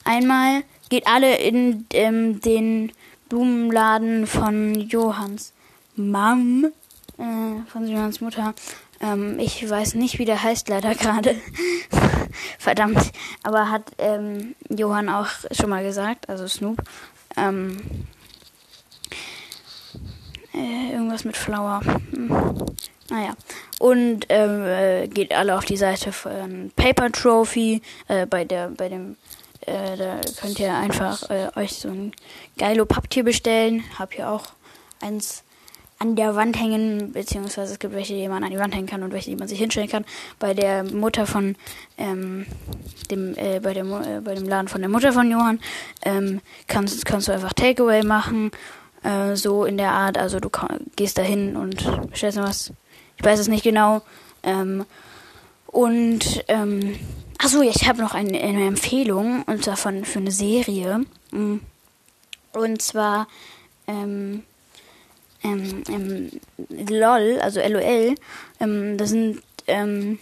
einmal 0.04 0.62
geht 0.88 1.06
alle 1.06 1.36
in 1.38 1.86
ähm, 1.92 2.40
den 2.40 2.92
Blumenladen 3.28 4.26
von 4.26 4.74
Johanns 4.74 5.52
Mom, 5.96 6.66
äh, 7.18 7.70
von 7.70 7.88
Johanns 7.88 8.20
Mutter. 8.20 8.54
Ähm, 9.00 9.38
ich 9.40 9.68
weiß 9.68 9.94
nicht, 9.94 10.18
wie 10.18 10.24
der 10.24 10.42
heißt 10.42 10.68
leider 10.68 10.94
gerade. 10.94 11.34
Verdammt. 12.58 13.12
Aber 13.42 13.70
hat 13.70 13.92
ähm, 13.98 14.54
Johann 14.68 15.08
auch 15.08 15.28
schon 15.50 15.70
mal 15.70 15.82
gesagt, 15.82 16.28
also 16.28 16.46
Snoop. 16.46 16.82
Ähm, 17.36 18.06
äh, 20.54 20.92
irgendwas 20.92 21.24
mit 21.24 21.36
Flower. 21.36 21.80
Hm. 22.12 22.66
Naja. 23.10 23.34
Und 23.78 24.26
ähm, 24.28 24.64
äh, 24.64 25.08
geht 25.08 25.34
alle 25.34 25.56
auf 25.56 25.64
die 25.64 25.76
Seite 25.76 26.12
von 26.12 26.70
Paper 26.76 27.10
Trophy. 27.10 27.82
Äh, 28.08 28.26
bei 28.26 28.44
der, 28.44 28.68
bei 28.68 28.88
dem, 28.88 29.16
äh, 29.66 29.96
da 29.96 30.20
könnt 30.40 30.58
ihr 30.58 30.74
einfach 30.74 31.28
äh, 31.30 31.48
euch 31.56 31.74
so 31.74 31.88
ein 31.88 32.12
geilo 32.58 32.86
Papptier 32.86 33.24
bestellen. 33.24 33.84
Hab 33.98 34.14
hier 34.14 34.30
auch 34.30 34.44
eins 35.00 35.42
an 36.02 36.16
der 36.16 36.34
Wand 36.34 36.58
hängen, 36.58 37.12
beziehungsweise 37.12 37.74
es 37.74 37.78
gibt 37.78 37.94
welche, 37.94 38.14
die 38.14 38.26
man 38.26 38.42
an 38.42 38.50
die 38.50 38.58
Wand 38.58 38.74
hängen 38.74 38.88
kann 38.88 39.04
und 39.04 39.12
welche, 39.12 39.30
die 39.30 39.36
man 39.36 39.46
sich 39.46 39.60
hinstellen 39.60 39.88
kann. 39.88 40.04
Bei 40.40 40.52
der 40.52 40.82
Mutter 40.82 41.28
von 41.28 41.54
ähm, 41.96 42.44
dem, 43.08 43.36
äh, 43.36 43.60
bei, 43.60 43.72
der, 43.72 43.84
äh, 43.84 44.20
bei 44.20 44.34
dem 44.34 44.48
Laden 44.48 44.66
von 44.66 44.80
der 44.80 44.90
Mutter 44.90 45.12
von 45.12 45.30
Johann 45.30 45.60
ähm, 46.04 46.40
kannst, 46.66 47.04
kannst 47.04 47.28
du 47.28 47.32
einfach 47.32 47.52
Takeaway 47.52 48.02
machen, 48.02 48.50
äh, 49.04 49.36
so 49.36 49.64
in 49.64 49.78
der 49.78 49.92
Art. 49.92 50.18
Also 50.18 50.40
du 50.40 50.50
gehst 50.96 51.18
da 51.18 51.22
hin 51.22 51.54
und 51.54 52.10
bestellst 52.10 52.38
was. 52.38 52.72
Ich 53.16 53.24
weiß 53.24 53.38
es 53.38 53.46
nicht 53.46 53.62
genau. 53.62 54.02
Ähm, 54.42 54.84
und 55.68 56.44
ähm, 56.48 56.98
achso, 57.38 57.62
ich 57.62 57.86
habe 57.88 58.02
noch 58.02 58.14
eine, 58.14 58.40
eine, 58.40 58.66
Empfehlung 58.66 59.44
und 59.44 59.62
zwar 59.62 59.76
von 59.76 60.04
für 60.04 60.18
eine 60.18 60.32
Serie. 60.32 61.06
Und 61.30 62.82
zwar 62.82 63.28
ähm, 63.86 64.42
ähm, 65.44 65.82
ähm, 65.88 66.30
LOL, 66.88 67.38
also 67.40 67.60
LOL. 67.60 68.14
Ähm, 68.60 68.96
das 68.96 69.10
sind, 69.10 69.42
ähm, 69.66 70.18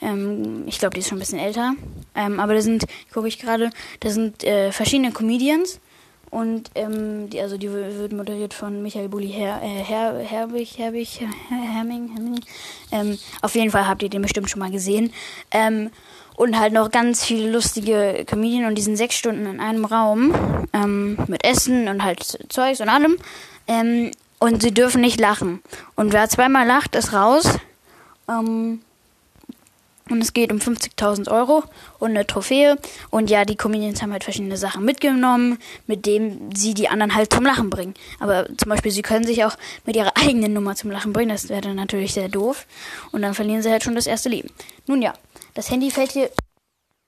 ähm, 0.00 0.64
ich 0.66 0.78
glaube, 0.78 0.94
die 0.94 1.00
ist 1.00 1.08
schon 1.08 1.18
ein 1.18 1.20
bisschen 1.20 1.38
älter. 1.38 1.74
Ähm, 2.14 2.40
aber 2.40 2.54
da 2.54 2.60
sind, 2.60 2.84
gucke 3.12 3.28
ich 3.28 3.38
gerade, 3.38 3.70
da 4.00 4.10
sind 4.10 4.44
äh, 4.44 4.72
verschiedene 4.72 5.12
Comedians. 5.12 5.80
Und 6.30 6.70
ähm, 6.76 7.28
die, 7.28 7.42
also 7.42 7.58
die 7.58 7.70
wird 7.70 8.12
moderiert 8.12 8.54
von 8.54 8.82
Michael 8.82 9.10
Bulli 9.10 9.28
Her, 9.28 9.60
äh, 9.62 9.82
Her, 9.84 10.16
Herbig, 10.16 10.78
Herbig, 10.78 11.20
Her, 11.20 11.28
Herming, 11.50 12.08
Herming. 12.14 12.40
Ähm, 12.90 13.18
auf 13.42 13.54
jeden 13.54 13.70
Fall 13.70 13.86
habt 13.86 14.02
ihr 14.02 14.08
den 14.08 14.22
bestimmt 14.22 14.48
schon 14.48 14.60
mal 14.60 14.70
gesehen. 14.70 15.12
Ähm, 15.50 15.90
und 16.34 16.58
halt 16.58 16.72
noch 16.72 16.90
ganz 16.90 17.22
viele 17.22 17.50
lustige 17.50 18.24
Comedien 18.28 18.64
und 18.64 18.76
die 18.76 18.82
sind 18.82 18.96
sechs 18.96 19.16
Stunden 19.16 19.44
in 19.44 19.60
einem 19.60 19.84
Raum 19.84 20.34
ähm, 20.72 21.18
mit 21.26 21.44
Essen 21.44 21.88
und 21.88 22.02
halt 22.02 22.22
Zeugs 22.48 22.80
und 22.80 22.88
allem. 22.88 23.18
Ähm, 23.68 24.10
und 24.42 24.60
sie 24.60 24.74
dürfen 24.74 25.00
nicht 25.00 25.20
lachen. 25.20 25.62
Und 25.94 26.12
wer 26.12 26.28
zweimal 26.28 26.66
lacht, 26.66 26.96
ist 26.96 27.12
raus. 27.12 27.44
Ähm, 28.28 28.80
und 30.10 30.20
es 30.20 30.32
geht 30.32 30.50
um 30.50 30.58
50.000 30.58 31.30
Euro 31.30 31.62
und 32.00 32.10
eine 32.10 32.26
Trophäe. 32.26 32.76
Und 33.10 33.30
ja, 33.30 33.44
die 33.44 33.54
Comedians 33.54 34.02
haben 34.02 34.10
halt 34.10 34.24
verschiedene 34.24 34.56
Sachen 34.56 34.84
mitgenommen, 34.84 35.60
mit 35.86 36.06
denen 36.06 36.52
sie 36.56 36.74
die 36.74 36.88
anderen 36.88 37.14
halt 37.14 37.32
zum 37.32 37.44
Lachen 37.44 37.70
bringen. 37.70 37.94
Aber 38.18 38.48
zum 38.56 38.68
Beispiel, 38.68 38.90
sie 38.90 39.02
können 39.02 39.24
sich 39.24 39.44
auch 39.44 39.56
mit 39.86 39.94
ihrer 39.94 40.16
eigenen 40.16 40.52
Nummer 40.52 40.74
zum 40.74 40.90
Lachen 40.90 41.12
bringen. 41.12 41.30
Das 41.30 41.48
wäre 41.48 41.60
dann 41.60 41.76
natürlich 41.76 42.12
sehr 42.12 42.28
doof. 42.28 42.66
Und 43.12 43.22
dann 43.22 43.34
verlieren 43.34 43.62
sie 43.62 43.70
halt 43.70 43.84
schon 43.84 43.94
das 43.94 44.08
erste 44.08 44.28
Leben. 44.28 44.50
Nun 44.88 45.02
ja, 45.02 45.14
das 45.54 45.70
Handy 45.70 45.92
fällt 45.92 46.10
hier. 46.10 46.32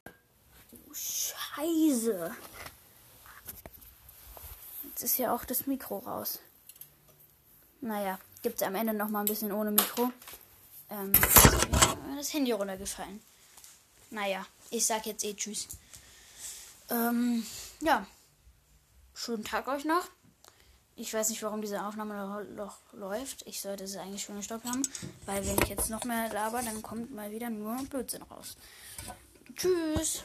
Oh, 0.07 0.95
Scheiße. 0.95 2.31
Jetzt 4.85 5.03
ist 5.03 5.19
ja 5.19 5.35
auch 5.35 5.45
das 5.45 5.67
Mikro 5.67 5.99
raus. 5.99 6.39
Naja, 7.85 8.19
gibt 8.41 8.63
es 8.63 8.67
am 8.67 8.75
Ende 8.77 8.95
noch 8.95 9.11
mal 9.11 9.21
ein 9.21 9.27
bisschen 9.27 9.53
ohne 9.53 9.71
Mikro. 9.71 10.11
Ähm, 10.89 11.13
das 12.17 12.33
Handy 12.33 12.53
runtergefallen. 12.53 13.21
Naja, 14.11 14.47
ich 14.71 14.87
sag 14.87 15.05
jetzt 15.05 15.23
eh 15.23 15.35
Tschüss. 15.35 15.69
Ähm, 16.91 17.45
ja. 17.81 18.07
Schönen 19.13 19.45
Tag 19.45 19.69
euch 19.69 19.85
noch. 19.85 20.09
Ich 20.97 21.13
weiß 21.13 21.29
nicht, 21.29 21.43
warum 21.43 21.61
diese 21.61 21.85
Aufnahme 21.85 22.47
noch 22.57 22.79
läuft. 22.93 23.47
Ich 23.47 23.61
sollte 23.61 23.87
sie 23.87 23.99
eigentlich 23.99 24.23
schon 24.23 24.37
gestoppt 24.37 24.65
haben. 24.65 24.83
Weil 25.27 25.47
wenn 25.47 25.63
ich 25.63 25.69
jetzt 25.69 25.91
noch 25.91 26.05
mehr 26.05 26.33
laber, 26.33 26.63
dann 26.63 26.81
kommt 26.81 27.15
mal 27.15 27.31
wieder 27.33 27.51
nur 27.51 27.77
Blödsinn 27.91 28.23
raus. 28.23 28.57
Tschüss. 29.57 30.25